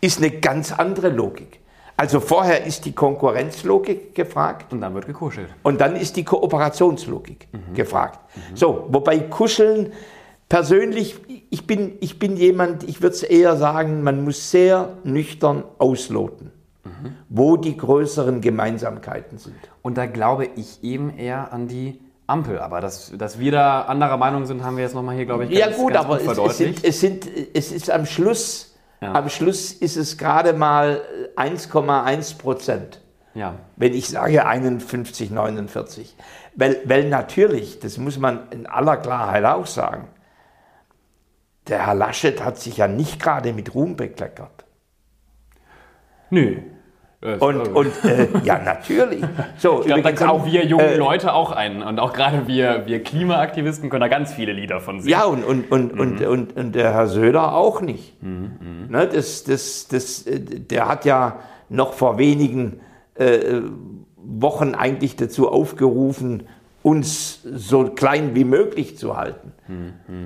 Ist 0.00 0.18
eine 0.18 0.30
ganz 0.30 0.72
andere 0.72 1.08
Logik. 1.08 1.60
Also 1.96 2.20
vorher 2.20 2.64
ist 2.64 2.84
die 2.84 2.92
Konkurrenzlogik 2.92 4.14
gefragt 4.14 4.72
Und 4.72 4.80
dann 4.80 4.94
wird 4.94 5.06
gekuschelt. 5.06 5.48
und 5.64 5.80
dann 5.80 5.96
ist 5.96 6.16
die 6.16 6.24
Kooperationslogik 6.24 7.48
gefragt. 7.74 8.20
So, 8.54 8.86
wobei 8.90 9.18
Kuscheln 9.18 9.92
persönlich, 10.48 11.16
ich 11.50 11.66
bin, 11.66 11.94
ich 12.00 12.20
bin 12.20 12.36
jemand, 12.36 12.84
ich 12.84 13.02
würde 13.02 13.16
es 13.16 13.22
eher 13.24 13.56
sagen, 13.56 14.02
man 14.04 14.22
muss 14.22 14.50
sehr 14.52 14.90
nüchtern 15.02 15.64
ausloten, 15.78 16.52
wo 17.28 17.56
die 17.56 17.76
größeren 17.76 18.40
Gemeinsamkeiten 18.40 19.38
sind. 19.38 19.56
Und 19.82 19.98
da 19.98 20.06
glaube 20.06 20.48
ich 20.54 20.82
eben 20.84 21.10
eher 21.18 21.52
an 21.52 21.66
die 21.66 21.98
Ampel. 22.28 22.60
Aber 22.60 22.80
dass, 22.80 23.12
dass 23.18 23.40
wir 23.40 23.50
da 23.52 23.82
anderer 23.82 24.16
Meinung 24.18 24.46
sind, 24.46 24.62
haben 24.62 24.76
wir 24.76 24.84
jetzt 24.84 24.94
nochmal 24.94 25.16
hier, 25.16 25.26
glaube 25.26 25.46
ich, 25.46 25.50
Ja 25.50 25.66
ganz, 25.66 25.78
gut, 25.78 25.92
ganz 25.92 26.04
aber 26.06 26.18
gut 26.18 26.28
es, 26.30 26.38
es, 26.38 26.56
sind, 26.56 26.84
es, 26.84 27.00
sind, 27.00 27.28
es 27.54 27.72
ist 27.72 27.90
am 27.90 28.06
Schluss, 28.06 28.76
Ja. 29.00 29.12
am 29.12 29.28
Schluss 29.28 29.72
ist 29.72 29.96
es 29.96 30.18
gerade 30.18 30.52
mal 30.52 31.02
1,1 31.36 32.38
Prozent. 32.38 33.00
Ja. 33.34 33.54
wenn 33.76 33.94
ich 33.94 34.08
sage 34.08 34.44
51, 34.46 35.30
49. 35.30 36.16
Weil, 36.56 36.80
weil 36.84 37.08
natürlich, 37.08 37.78
das 37.78 37.96
muss 37.96 38.18
man 38.18 38.50
in 38.50 38.66
aller 38.66 38.96
Klarheit 38.96 39.44
auch 39.44 39.66
sagen, 39.66 40.08
der 41.68 41.86
Herr 41.86 41.94
Laschet 41.94 42.42
hat 42.42 42.58
sich 42.58 42.78
ja 42.78 42.88
nicht 42.88 43.20
gerade 43.22 43.52
mit 43.52 43.74
Ruhm 43.74 43.96
bekleckert. 43.96 44.64
Nö. 46.30 46.62
Und, 47.20 47.74
und 47.74 48.04
äh, 48.04 48.28
ja, 48.44 48.60
natürlich. 48.60 49.24
So, 49.56 49.80
Ich 49.80 49.86
glaube, 49.86 50.02
da 50.02 50.12
können 50.12 50.30
auch, 50.30 50.46
wir 50.46 50.64
jungen 50.64 50.86
äh, 50.86 50.96
Leute 50.96 51.32
auch 51.34 51.50
ein. 51.50 51.82
Und 51.82 51.98
auch 51.98 52.12
gerade 52.12 52.46
wir, 52.46 52.86
wir 52.86 53.02
Klimaaktivisten 53.02 53.90
können 53.90 54.02
da 54.02 54.08
ganz 54.08 54.32
viele 54.32 54.52
Lieder 54.52 54.80
von 54.80 55.00
singen. 55.00 55.10
Ja, 55.10 55.24
und, 55.24 55.42
und, 55.42 55.70
und, 55.72 55.98
und, 55.98 56.22
und, 56.22 56.56
und 56.56 56.74
der 56.76 56.92
Herr 56.92 57.08
Söder 57.08 57.56
auch 57.56 57.80
nicht. 57.80 58.22
Ne, 58.22 59.08
das, 59.12 59.42
das, 59.42 59.88
das, 59.88 60.26
äh, 60.26 60.38
der 60.40 60.88
hat 60.88 61.04
ja 61.04 61.40
noch 61.68 61.94
vor 61.94 62.18
wenigen 62.18 62.80
äh, 63.16 63.62
Wochen 64.16 64.76
eigentlich 64.76 65.16
dazu 65.16 65.48
aufgerufen, 65.48 66.46
uns 66.82 67.42
so 67.42 67.84
klein 67.84 68.36
wie 68.36 68.44
möglich 68.44 68.96
zu 68.96 69.16
halten. 69.16 69.52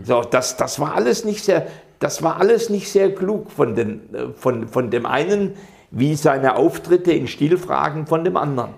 So, 0.03 0.23
das, 0.23 0.57
das 0.59 0.79
war 0.79 0.95
alles 0.95 1.25
nicht 1.25 1.43
sehr, 1.43 1.67
das 1.99 2.23
war 2.23 2.39
alles 2.39 2.69
nicht 2.69 2.91
sehr 2.91 3.15
klug 3.15 3.51
von, 3.51 3.75
den, 3.75 4.15
äh, 4.15 4.29
von, 4.35 4.69
von 4.69 4.91
dem 4.91 5.07
einen, 5.07 5.55
wie 5.95 6.15
seine 6.15 6.57
Auftritte 6.57 7.13
in 7.13 7.29
Stilfragen 7.29 8.07
von 8.07 8.25
dem 8.25 8.39
anderen. 8.39 8.71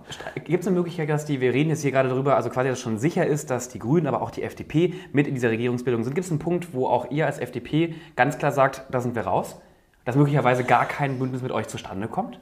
Gibt 0.42 0.62
es 0.62 0.66
eine 0.66 0.77
Möglichkeit, 0.77 1.09
dass 1.09 1.24
die, 1.24 1.40
wir 1.40 1.55
reden 1.55 1.70
jetzt 1.70 1.83
hier 1.83 1.92
gerade 1.92 2.09
darüber, 2.09 2.35
also 2.35 2.50
quasi, 2.50 2.68
dass 2.68 2.81
schon 2.81 2.98
sicher 2.98 3.24
ist, 3.24 3.50
dass 3.50 3.68
die 3.68 3.79
Grünen, 3.79 4.09
aber 4.09 4.20
auch 4.20 4.33
die 4.33 4.42
FDP 4.42 4.94
mit 5.12 5.29
in 5.29 5.35
dieser 5.35 5.50
Regierungsbildung 5.50 6.03
sind? 6.03 6.14
Gibt 6.14 6.24
es 6.24 6.33
einen 6.33 6.40
Punkt, 6.40 6.74
wo 6.74 6.88
auch 6.88 7.12
ihr 7.12 7.27
als 7.27 7.38
FDP 7.38 7.94
ganz 8.16 8.37
klar 8.37 8.50
sagt, 8.50 8.83
da 8.90 9.00
sind 9.00 9.14
wir 9.14 9.22
raus? 9.22 9.61
Dass 10.05 10.16
möglicherweise 10.16 10.64
gar 10.64 10.87
kein 10.87 11.20
Bündnis 11.20 11.40
mit 11.40 11.53
euch 11.53 11.68
zustande 11.68 12.09
kommt? 12.09 12.40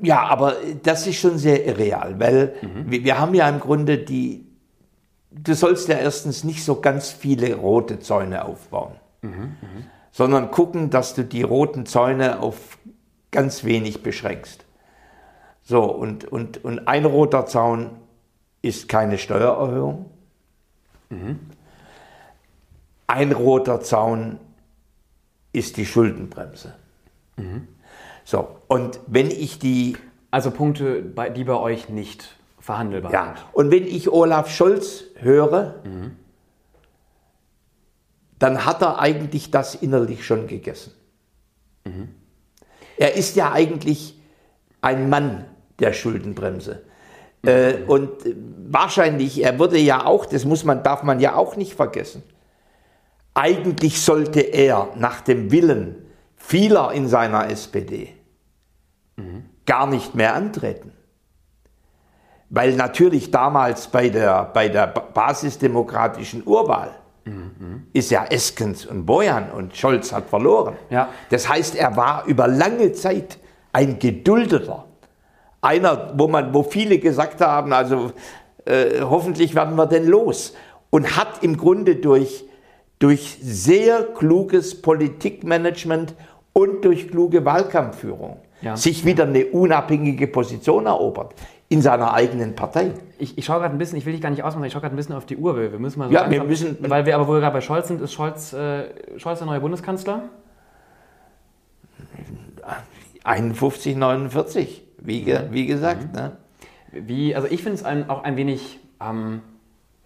Ja, 0.00 0.26
aber 0.26 0.56
das 0.82 1.06
ist 1.06 1.16
schon 1.16 1.38
sehr 1.38 1.64
irreal, 1.66 2.20
weil 2.20 2.54
wir, 2.84 3.02
wir 3.02 3.18
haben 3.18 3.34
ja 3.34 3.48
im 3.48 3.60
Grunde 3.60 3.96
die, 3.96 4.46
du 5.30 5.54
sollst 5.54 5.88
ja 5.88 5.96
erstens 5.96 6.44
nicht 6.44 6.62
so 6.62 6.82
ganz 6.82 7.10
viele 7.10 7.54
rote 7.54 7.98
Zäune 7.98 8.44
aufbauen, 8.44 8.92
sondern 10.12 10.50
gucken, 10.50 10.90
dass 10.90 11.14
du 11.14 11.24
die 11.24 11.42
roten 11.42 11.86
Zäune 11.86 12.40
auf 12.40 12.78
ganz 13.30 13.64
wenig 13.64 14.02
beschränkst. 14.02 14.64
So, 15.62 15.84
und, 15.84 16.24
und, 16.24 16.64
und 16.64 16.88
ein 16.88 17.04
roter 17.04 17.46
Zaun 17.46 17.90
ist 18.62 18.88
keine 18.88 19.18
Steuererhöhung. 19.18 20.06
Ein 23.06 23.32
roter 23.32 23.80
Zaun 23.80 24.38
ist 25.52 25.76
die 25.76 25.86
Schuldenbremse. 25.86 26.74
So, 28.24 28.48
und 28.68 29.00
wenn 29.06 29.30
ich 29.30 29.58
die 29.58 29.96
Also 30.30 30.50
Punkte, 30.50 31.02
die 31.36 31.44
bei 31.44 31.54
euch 31.54 31.88
nicht 31.88 32.36
verhandelbar 32.60 33.12
Ja, 33.12 33.24
sind. 33.36 33.46
und 33.52 33.70
wenn 33.70 33.86
ich 33.86 34.10
Olaf 34.10 34.50
Scholz 34.50 35.04
höre, 35.16 35.76
dann 38.38 38.64
hat 38.64 38.82
er 38.82 38.98
eigentlich 38.98 39.50
das 39.50 39.74
innerlich 39.74 40.24
schon 40.24 40.46
gegessen. 40.46 40.92
Er 42.98 43.14
ist 43.14 43.36
ja 43.36 43.52
eigentlich 43.52 44.20
ein 44.80 45.08
Mann 45.08 45.44
der 45.78 45.92
Schuldenbremse. 45.92 46.82
Äh, 47.44 47.74
und 47.86 48.10
wahrscheinlich, 48.68 49.42
er 49.42 49.58
würde 49.58 49.78
ja 49.78 50.04
auch, 50.04 50.26
das 50.26 50.44
muss 50.44 50.64
man, 50.64 50.82
darf 50.82 51.02
man 51.02 51.20
ja 51.20 51.34
auch 51.36 51.56
nicht 51.56 51.74
vergessen, 51.74 52.22
eigentlich 53.34 54.00
sollte 54.02 54.40
er 54.40 54.88
nach 54.96 55.20
dem 55.20 55.50
Willen 55.52 55.94
vieler 56.36 56.92
in 56.92 57.08
seiner 57.08 57.48
SPD 57.50 58.14
gar 59.66 59.86
nicht 59.86 60.14
mehr 60.14 60.34
antreten. 60.34 60.92
Weil 62.50 62.74
natürlich 62.74 63.30
damals 63.30 63.88
bei 63.88 64.08
der, 64.08 64.44
bei 64.46 64.68
der 64.68 64.86
ba- 64.86 65.00
basisdemokratischen 65.12 66.46
Urwahl 66.46 66.94
ist 67.92 68.10
ja 68.10 68.24
Eskens 68.24 68.86
und 68.86 69.06
Bojan 69.06 69.50
und 69.50 69.76
Scholz 69.76 70.12
hat 70.12 70.28
verloren. 70.28 70.76
Ja. 70.90 71.08
Das 71.30 71.48
heißt, 71.48 71.76
er 71.76 71.96
war 71.96 72.24
über 72.26 72.48
lange 72.48 72.92
Zeit 72.92 73.38
ein 73.72 73.98
geduldeter. 73.98 74.84
Einer, 75.60 76.12
wo, 76.16 76.28
man, 76.28 76.54
wo 76.54 76.62
viele 76.62 76.98
gesagt 76.98 77.40
haben, 77.40 77.72
also 77.72 78.12
äh, 78.64 79.00
hoffentlich 79.02 79.54
werden 79.54 79.76
wir 79.76 79.86
denn 79.86 80.06
los. 80.06 80.54
Und 80.90 81.16
hat 81.16 81.42
im 81.42 81.56
Grunde 81.56 81.96
durch, 81.96 82.44
durch 82.98 83.38
sehr 83.42 84.04
kluges 84.04 84.80
Politikmanagement 84.80 86.14
und 86.52 86.84
durch 86.84 87.08
kluge 87.08 87.44
Wahlkampfführung 87.44 88.38
Ja. 88.62 88.76
sich 88.76 89.04
wieder 89.04 89.24
eine 89.24 89.46
unabhängige 89.46 90.26
Position 90.26 90.86
erobert 90.86 91.34
in 91.70 91.82
seiner 91.82 92.14
eigenen 92.14 92.54
Partei. 92.54 92.92
Ich, 93.18 93.36
ich 93.36 93.44
schaue 93.44 93.60
gerade 93.60 93.74
ein 93.74 93.78
bisschen, 93.78 93.98
ich 93.98 94.06
will 94.06 94.12
dich 94.12 94.22
gar 94.22 94.30
nicht 94.30 94.42
ausmachen, 94.42 94.64
ich 94.64 94.72
schaue 94.72 94.80
gerade 94.80 94.94
ein 94.94 94.96
bisschen 94.96 95.14
auf 95.14 95.26
die 95.26 95.36
Uhr. 95.36 95.56
Wir, 95.56 95.72
wir 95.72 95.78
müssen 95.78 95.98
mal 95.98 96.08
so 96.08 96.14
Ja, 96.14 96.30
wir 96.30 96.42
müssen- 96.44 96.78
Weil 96.80 97.04
wir 97.04 97.14
aber, 97.14 97.28
wo 97.28 97.32
wir 97.34 97.40
gerade 97.40 97.52
bei 97.52 97.60
Scholz 97.60 97.88
sind, 97.88 98.00
ist 98.00 98.12
Scholz, 98.14 98.52
äh, 98.54 98.84
Scholz 99.18 99.38
der 99.38 99.46
neue 99.46 99.60
Bundeskanzler? 99.60 100.22
51, 103.24 103.96
49, 103.96 104.82
wie, 104.98 105.22
ge, 105.22 105.40
wie 105.50 105.66
gesagt. 105.66 106.14
Ne? 106.14 106.36
Wie, 106.92 107.34
also 107.34 107.48
ich 107.48 107.62
finde 107.62 107.74
es 107.82 108.08
auch 108.08 108.22
ein 108.24 108.36
wenig 108.36 108.78
ähm, 109.00 109.42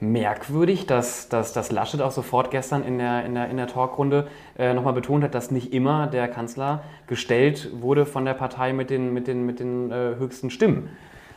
merkwürdig, 0.01 0.87
dass, 0.87 1.29
dass, 1.29 1.53
dass 1.53 1.71
Laschet 1.71 2.01
auch 2.03 2.11
sofort 2.11 2.51
gestern 2.51 2.83
in 2.83 2.99
der, 2.99 3.25
in 3.25 3.35
der, 3.35 3.49
in 3.51 3.57
der 3.57 3.69
Talkrunde 3.69 4.27
äh, 4.59 4.75
nochmal 4.75 4.93
betont 4.95 5.23
hat, 5.23 5.35
dass 5.35 5.53
nicht 5.53 5.73
immer 5.73 6.09
der 6.09 6.27
Kanzler 6.27 6.83
gestellt 7.07 7.71
wurde 7.81 8.05
von 8.05 8.25
der 8.25 8.35
Partei 8.35 8.73
mit 8.73 8.91
den, 8.91 9.13
mit 9.15 9.29
den, 9.29 9.47
mit 9.47 9.61
den 9.61 9.93
äh, 9.93 10.17
höchsten 10.19 10.51
Stimmen. 10.51 10.89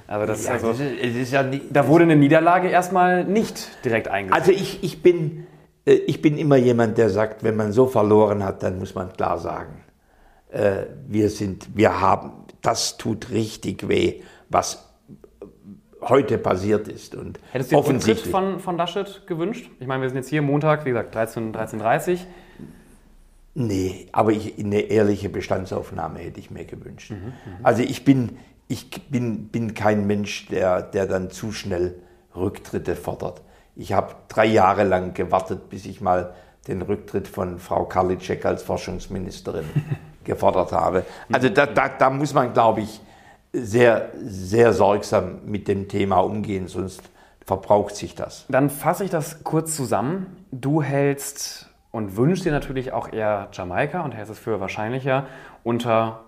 Also 0.08 0.26
das 0.28 0.39
ist 0.39 0.46
Ja, 0.48 0.54
also, 0.54 0.72
ist, 0.72 0.82
es 0.82 1.15
ist 1.15 1.32
ja 1.32 1.44
nicht, 1.44 1.65
da 1.72 1.88
wurde 1.88 2.04
eine 2.04 2.15
Niederlage 2.15 2.70
erstmal 2.70 3.24
nicht 3.26 3.84
direkt 3.84 4.08
eingesetzt. 4.08 4.39
Also 4.39 4.52
ich, 4.52 4.84
ich, 4.84 5.02
bin, 5.02 5.48
äh, 5.86 5.94
ich 5.94 6.22
bin 6.22 6.38
immer 6.38 6.58
jemand, 6.58 6.98
der 6.98 7.10
sagt, 7.10 7.44
wenn 7.44 7.56
man 7.56 7.72
so 7.72 7.88
verloren 7.88 8.44
hat, 8.44 8.63
dann 8.63 8.80
muss 8.80 8.94
man 8.94 9.12
klar 9.13 9.39
sagen, 9.39 9.84
äh, 10.52 10.84
wir 11.08 11.30
sind, 11.30 11.76
wir 11.76 12.00
haben, 12.00 12.32
das 12.62 12.98
tut 12.98 13.32
richtig 13.32 13.88
weh, 13.88 14.22
was 14.50 14.86
heute 16.02 16.38
passiert 16.38 16.88
ist. 16.88 17.15
Und 17.15 17.39
Hättest 17.52 17.72
du 17.72 17.82
den 17.82 17.96
Rücktritt 17.96 18.20
von, 18.20 18.60
von 18.60 18.78
Laschet 18.78 19.26
gewünscht? 19.28 19.70
Ich 19.80 19.88
meine, 19.88 20.04
wir 20.04 20.10
sind 20.10 20.18
jetzt 20.18 20.30
hier 20.30 20.41
Montag, 20.41 20.86
wie 20.86 20.89
gesagt, 20.89 21.15
13, 21.15 21.54
13.30 21.54 22.20
Nee, 23.58 24.08
aber 24.12 24.34
ich, 24.34 24.60
eine 24.60 24.82
ehrliche 24.82 25.30
Bestandsaufnahme 25.30 26.20
hätte 26.20 26.41
ich 26.41 26.52
mir 26.52 26.65
gewünscht. 26.65 27.13
Also 27.63 27.84
ich 27.84 28.04
bin, 28.04 28.38
ich 28.67 29.10
bin, 29.10 29.49
bin 29.49 29.73
kein 29.73 30.08
Mensch, 30.08 30.47
der, 30.47 30.82
der 30.82 31.06
dann 31.08 31.30
zu 31.30 31.51
schnell 31.51 31.95
Rücktritte 32.36 32.95
fordert. 32.95 33.41
Ich 33.75 33.93
habe 33.93 34.15
drei 34.28 34.45
Jahre 34.45 34.84
lang 34.84 35.13
gewartet, 35.13 35.69
bis 35.69 35.86
ich 35.86 36.01
mal 36.01 36.34
den 36.67 36.82
Rücktritt 36.82 37.28
von 37.28 37.60
Frau 37.60 37.86
Karliczek 37.86 38.45
als 38.45 38.63
Forschungsministerin 38.63 39.65
gefordert 40.23 40.71
habe. 40.71 41.06
Also 41.32 41.49
da, 41.49 41.65
da, 41.65 41.89
da 41.89 42.10
muss 42.10 42.34
man, 42.34 42.54
glaube 42.54 42.82
ich, 42.82 43.01
sehr, 43.54 44.12
sehr 44.15 44.73
sorgsam 44.73 45.39
mit 45.45 45.67
dem 45.67 45.88
Thema 45.88 46.19
umgehen, 46.19 46.67
sonst 46.67 47.01
verbraucht 47.45 47.95
sich 47.95 48.15
das. 48.15 48.45
Dann 48.49 48.69
fasse 48.69 49.04
ich 49.06 49.12
das 49.12 49.43
kurz 49.43 49.75
zusammen. 49.75 50.45
Du 50.51 50.82
hältst 50.82 51.69
und 51.91 52.17
wünschst 52.17 52.43
dir 52.43 52.51
natürlich 52.51 52.91
auch 52.91 53.13
eher 53.13 53.47
Jamaika 53.54 54.01
und 54.01 54.13
hältst 54.13 54.32
es 54.32 54.39
für 54.39 54.60
wahrscheinlicher 54.60 55.28
unter 55.63 56.24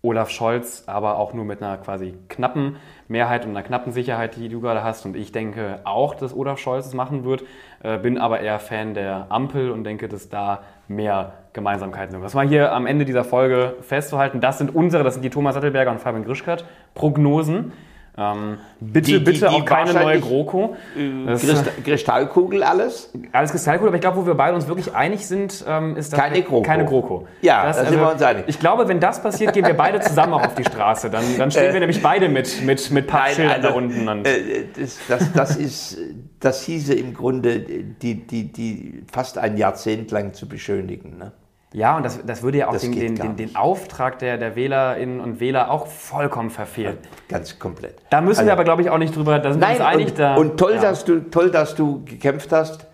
Olaf 0.00 0.30
Scholz, 0.30 0.84
aber 0.86 1.18
auch 1.18 1.34
nur 1.34 1.44
mit 1.44 1.60
einer 1.60 1.76
quasi 1.76 2.14
knappen 2.28 2.76
Mehrheit 3.08 3.44
und 3.44 3.50
einer 3.50 3.64
knappen 3.64 3.92
Sicherheit, 3.92 4.36
die 4.36 4.48
du 4.48 4.60
gerade 4.60 4.84
hast. 4.84 5.04
Und 5.04 5.16
ich 5.16 5.32
denke 5.32 5.80
auch, 5.82 6.14
dass 6.14 6.36
Olaf 6.36 6.58
Scholz 6.58 6.86
es 6.86 6.94
machen 6.94 7.24
wird, 7.24 7.42
äh, 7.82 7.98
bin 7.98 8.16
aber 8.16 8.40
eher 8.40 8.60
Fan 8.60 8.94
der 8.94 9.26
Ampel 9.30 9.72
und 9.72 9.82
denke, 9.82 10.08
dass 10.08 10.28
da 10.28 10.62
mehr 10.86 11.32
Gemeinsamkeiten 11.52 12.12
sind. 12.12 12.22
Was 12.22 12.34
mal 12.34 12.46
hier 12.46 12.72
am 12.72 12.86
Ende 12.86 13.04
dieser 13.04 13.24
Folge 13.24 13.74
festzuhalten, 13.80 14.40
das 14.40 14.58
sind 14.58 14.72
unsere, 14.72 15.02
das 15.02 15.14
sind 15.14 15.24
die 15.24 15.30
Thomas 15.30 15.54
Sattelberger 15.54 15.90
und 15.90 16.00
Fabian 16.00 16.24
Grischkat 16.24 16.64
Prognosen. 16.94 17.72
Ähm, 18.20 18.58
bitte, 18.80 19.06
Die- 19.06 19.12
die- 19.18 19.24
bitte 19.24 19.38
die 19.38 19.46
auch 19.46 19.64
keine 19.64 19.94
neue 19.94 20.18
GroKo. 20.20 20.74
Das- 21.26 21.42
Krist- 21.42 21.84
Kristallkugel 21.84 22.64
alles? 22.64 23.12
alles 23.30 23.52
Kristallkugel, 23.52 23.88
aber 23.88 23.94
ich 23.96 24.00
glaube, 24.00 24.16
wo 24.16 24.26
wir 24.26 24.34
beide 24.34 24.56
uns 24.56 24.66
wirklich 24.66 24.92
einig 24.94 25.26
sind, 25.26 25.64
ähm, 25.68 25.96
ist 25.96 26.12
dass 26.12 26.18
Keine 26.18 26.42
GroKo. 26.42 26.62
Keine 26.62 26.84
GroKo. 26.84 27.28
Ja, 27.42 27.64
da 27.66 27.72
sind 27.84 28.00
wir 28.00 28.10
uns 28.10 28.20
einig. 28.22 28.44
Ich 28.48 28.58
glaube, 28.58 28.88
wenn 28.88 28.98
das 28.98 29.22
passiert, 29.22 29.52
gehen 29.52 29.64
wir 29.66 29.74
beide 29.74 30.00
zusammen 30.00 30.32
auch 30.32 30.44
auf 30.44 30.54
die 30.56 30.64
Straße. 30.64 31.10
Dann, 31.10 31.22
dann 31.38 31.50
stehen 31.52 31.72
wir 31.72 31.78
nämlich 31.80 32.02
beide 32.02 32.28
mit, 32.28 32.62
mit, 32.62 32.90
mit 32.90 33.06
Pappschildern 33.06 33.54
also, 33.56 33.68
da 33.68 33.74
unten. 33.74 34.08
Und 34.08 34.26
Äh, 34.26 34.64
das, 34.76 34.98
das, 35.08 35.32
das, 35.32 35.56
ist, 35.56 35.98
das 36.40 36.62
hieße 36.62 36.94
im 36.94 37.14
Grunde, 37.14 37.60
die, 37.60 38.26
die, 38.26 38.50
die 38.52 39.02
fast 39.12 39.38
ein 39.38 39.56
Jahrzehnt 39.56 40.10
lang 40.10 40.32
zu 40.34 40.48
beschönigen. 40.48 41.18
Ne? 41.18 41.32
Ja, 41.72 41.96
und 41.96 42.02
das, 42.02 42.24
das 42.24 42.42
würde 42.42 42.58
ja 42.58 42.68
auch 42.68 42.72
das 42.72 42.82
den, 42.82 42.92
den, 42.92 43.14
den, 43.14 43.36
den. 43.36 43.56
Auftrag 43.56 44.18
der, 44.20 44.38
der 44.38 44.56
Wählerinnen 44.56 45.20
und 45.20 45.38
Wähler 45.38 45.70
auch 45.70 45.86
vollkommen 45.86 46.50
verfehlen. 46.50 46.96
Ganz 47.28 47.58
komplett. 47.58 47.96
Da 48.08 48.22
müssen 48.22 48.46
wir 48.46 48.52
aber, 48.52 48.64
glaube 48.64 48.80
ich, 48.82 48.90
auch 48.90 48.98
nicht 48.98 49.14
drüber, 49.14 49.38
da 49.38 49.52
sind 49.52 49.60
wir 49.60 49.68
Also 49.68 49.82
Nein, 49.82 49.98
uns 49.98 50.00
einig. 50.00 50.08
und, 50.10 50.18
da, 50.18 50.36
und 50.36 50.56
toll, 50.58 50.74
ja. 50.76 50.80
dass 50.80 51.04
du, 51.04 51.30
toll, 51.30 51.50
dass 51.50 51.74
du 51.74 52.04
gekämpft 52.06 52.52
hast 52.52 52.86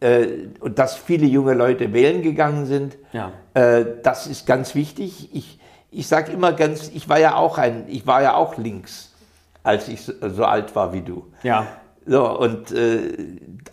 äh, 0.00 0.26
und 0.60 0.78
dass 0.78 0.96
viele 0.96 1.26
junge 1.26 1.52
Leute 1.52 1.92
wählen 1.92 2.22
gegangen 2.22 2.64
sind. 2.64 2.96
Ja. 3.12 3.32
Äh, 3.52 3.84
das 4.02 4.26
ist 4.26 4.46
ganz 4.46 4.74
wichtig. 4.74 5.34
Ich, 5.34 5.60
ich 5.90 6.08
sage 6.08 6.32
immer 6.32 6.52
ganz, 6.52 6.90
ich 6.94 7.08
war 7.10 7.18
ja 7.18 7.34
auch 7.36 7.58
ein, 7.58 7.84
ich 7.88 8.06
war 8.06 8.22
ja 8.22 8.34
auch 8.34 8.56
links, 8.56 9.14
als 9.62 9.88
ich 9.88 10.02
so, 10.02 10.12
so 10.28 10.44
alt 10.44 10.74
war 10.74 10.94
wie 10.94 11.02
du. 11.02 11.26
Ja. 11.42 11.66
So, 12.06 12.38
und 12.38 12.70
äh, 12.72 13.14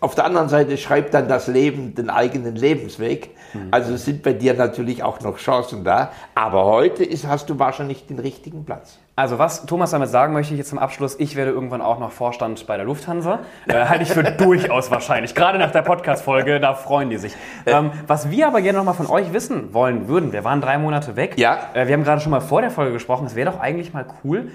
auf 0.00 0.14
der 0.14 0.24
anderen 0.24 0.48
Seite 0.48 0.76
schreibt 0.76 1.14
dann 1.14 1.28
das 1.28 1.46
Leben 1.46 1.94
den 1.94 2.10
eigenen 2.10 2.56
Lebensweg. 2.56 3.30
Also 3.70 3.96
sind 3.96 4.22
bei 4.22 4.32
dir 4.32 4.54
natürlich 4.54 5.02
auch 5.02 5.20
noch 5.20 5.38
Chancen 5.38 5.84
da. 5.84 6.10
Aber 6.34 6.64
heute 6.64 7.04
ist, 7.04 7.26
hast 7.26 7.48
du 7.50 7.58
wahrscheinlich 7.58 8.06
den 8.06 8.18
richtigen 8.18 8.64
Platz. 8.64 8.98
Also 9.16 9.38
was 9.38 9.64
Thomas 9.66 9.92
damit 9.92 10.08
sagen 10.08 10.32
möchte, 10.32 10.54
jetzt 10.54 10.70
zum 10.70 10.80
Abschluss, 10.80 11.14
ich 11.20 11.36
werde 11.36 11.52
irgendwann 11.52 11.80
auch 11.80 12.00
noch 12.00 12.10
Vorstand 12.10 12.66
bei 12.66 12.76
der 12.76 12.84
Lufthansa. 12.84 13.40
Äh, 13.68 13.84
halte 13.84 14.02
ich 14.02 14.10
für 14.10 14.24
durchaus 14.38 14.90
wahrscheinlich. 14.90 15.36
Gerade 15.36 15.58
nach 15.58 15.70
der 15.70 15.82
Podcast-Folge, 15.82 16.58
da 16.58 16.74
freuen 16.74 17.10
die 17.10 17.18
sich. 17.18 17.36
Ähm, 17.64 17.92
was 18.08 18.30
wir 18.30 18.48
aber 18.48 18.60
gerne 18.60 18.78
nochmal 18.78 18.94
von 18.94 19.06
euch 19.06 19.32
wissen 19.32 19.72
wollen 19.72 20.08
würden, 20.08 20.32
wir 20.32 20.42
waren 20.42 20.60
drei 20.60 20.78
Monate 20.78 21.14
weg. 21.14 21.34
Ja. 21.36 21.68
Äh, 21.74 21.86
wir 21.86 21.94
haben 21.94 22.02
gerade 22.02 22.20
schon 22.20 22.32
mal 22.32 22.40
vor 22.40 22.60
der 22.60 22.72
Folge 22.72 22.92
gesprochen, 22.92 23.26
es 23.26 23.36
wäre 23.36 23.52
doch 23.52 23.60
eigentlich 23.60 23.92
mal 23.92 24.06
cool, 24.24 24.50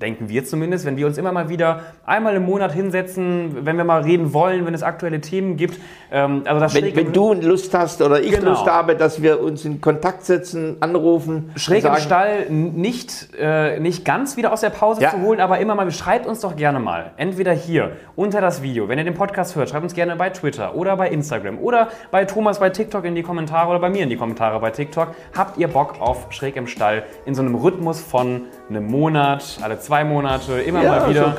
denken 0.00 0.28
wir 0.28 0.44
zumindest, 0.44 0.84
wenn 0.84 0.96
wir 0.96 1.06
uns 1.06 1.18
immer 1.18 1.32
mal 1.32 1.48
wieder 1.48 1.80
einmal 2.04 2.34
im 2.36 2.44
Monat 2.44 2.72
hinsetzen, 2.72 3.64
wenn 3.66 3.76
wir 3.76 3.84
mal 3.84 4.02
reden 4.02 4.32
wollen, 4.32 4.66
wenn 4.66 4.74
es 4.74 4.82
aktuelle 4.82 5.20
Themen 5.20 5.56
gibt. 5.56 5.78
Ähm, 6.10 6.42
also 6.46 6.60
das 6.60 6.74
Wenn, 6.74 6.94
wenn 6.96 7.12
du 7.12 7.32
Lust 7.34 7.74
hast 7.74 8.02
oder 8.02 8.20
ich 8.20 8.32
Genau. 8.32 8.50
Lust 8.50 8.66
habe, 8.66 8.96
dass 8.96 9.22
wir 9.22 9.40
uns 9.40 9.64
in 9.64 9.80
Kontakt 9.80 10.24
setzen, 10.24 10.76
anrufen, 10.80 11.50
Schräg 11.56 11.82
sagen, 11.82 11.96
im 11.96 12.00
Stall 12.02 12.50
nicht, 12.50 13.28
äh, 13.38 13.80
nicht 13.80 14.04
ganz 14.04 14.36
wieder 14.36 14.52
aus 14.52 14.60
der 14.60 14.70
Pause 14.70 15.02
Ja. 15.02 15.10
zu 15.10 15.20
holen, 15.22 15.40
aber 15.40 15.58
immer 15.58 15.74
mal, 15.74 15.90
schreibt 15.90 16.26
uns 16.26 16.40
doch 16.40 16.56
gerne 16.56 16.78
mal. 16.80 17.12
Entweder 17.16 17.52
hier 17.52 17.92
unter 18.14 18.40
das 18.40 18.62
Video, 18.62 18.88
wenn 18.88 18.98
ihr 18.98 19.04
den 19.04 19.14
Podcast 19.14 19.56
hört, 19.56 19.70
schreibt 19.70 19.84
uns 19.84 19.94
gerne 19.94 20.16
bei 20.16 20.30
Twitter 20.30 20.74
oder 20.74 20.96
bei 20.96 21.08
Instagram 21.08 21.58
oder 21.58 21.88
bei 22.10 22.24
Thomas 22.24 22.60
bei 22.60 22.70
TikTok 22.70 23.04
in 23.04 23.14
die 23.14 23.22
Kommentare 23.22 23.70
oder 23.70 23.78
bei 23.80 23.88
mir 23.90 24.02
in 24.02 24.10
die 24.10 24.16
Kommentare 24.16 24.60
bei 24.60 24.70
TikTok. 24.70 25.14
Habt 25.36 25.58
ihr 25.58 25.68
Bock 25.68 26.00
auf 26.00 26.26
Schräg 26.30 26.56
im 26.56 26.66
Stall 26.66 27.04
in 27.24 27.34
so 27.34 27.42
einem 27.42 27.54
Rhythmus 27.54 28.00
von 28.00 28.42
einem 28.68 28.86
Monat, 28.86 29.58
alle 29.62 29.78
zwei 29.86 30.04
Monate, 30.04 30.60
immer 30.60 30.82
Ja, 30.82 30.90
mal 31.00 31.10
wieder? 31.10 31.34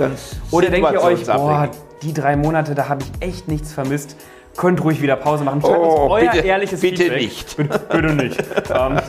so 0.50 0.58
oder 0.58 0.70
denkt 0.70 0.92
ihr 0.92 1.02
euch, 1.04 1.26
boah, 1.26 1.70
die 2.02 2.14
drei 2.14 2.36
Monate, 2.36 2.76
da 2.76 2.88
habe 2.90 3.04
ich 3.04 3.28
echt 3.28 3.48
nichts 3.48 3.74
vermisst. 3.74 4.16
Könnt 4.56 4.84
ruhig 4.84 5.02
wieder 5.02 5.16
Pause 5.18 5.44
machen. 5.44 5.62
Schreibt 5.62 5.78
Oh, 5.78 6.04
uns 6.06 6.12
euer 6.24 6.32
bitte- 6.32 6.48
ehrliches 6.48 6.82
bitte 6.82 7.04
Feedback. 7.04 7.22
nicht. 7.22 7.58
Bitte, 7.58 7.80
bitte 7.80 8.14
nicht. 8.16 8.44
ähm, 8.74 9.00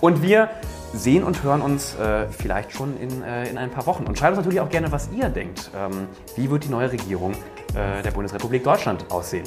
und 0.00 0.22
wir 0.22 0.48
sehen 0.92 1.22
und 1.24 1.42
hören 1.42 1.62
uns 1.62 1.94
äh, 1.94 2.26
vielleicht 2.30 2.72
schon 2.72 2.98
in, 3.00 3.22
äh, 3.22 3.48
in 3.48 3.56
ein 3.56 3.70
paar 3.70 3.86
Wochen. 3.86 4.04
Und 4.04 4.18
schreibt 4.18 4.32
uns 4.36 4.38
natürlich 4.44 4.60
auch 4.60 4.68
gerne, 4.68 4.90
was 4.92 5.08
ihr 5.16 5.28
denkt. 5.28 5.70
Ähm, 5.74 6.08
wie 6.36 6.50
wird 6.50 6.64
die 6.64 6.68
neue 6.68 6.90
Regierung 6.92 7.32
äh, 7.74 8.02
der 8.02 8.10
Bundesrepublik 8.10 8.62
Deutschland 8.64 9.04
aussehen? 9.10 9.44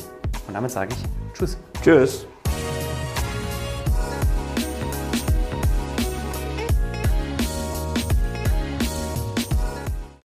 Und 0.47 0.53
damit 0.55 0.71
sage 0.71 0.89
ich 0.93 1.37
Tschüss. 1.37 1.57
Tschüss. 1.83 2.25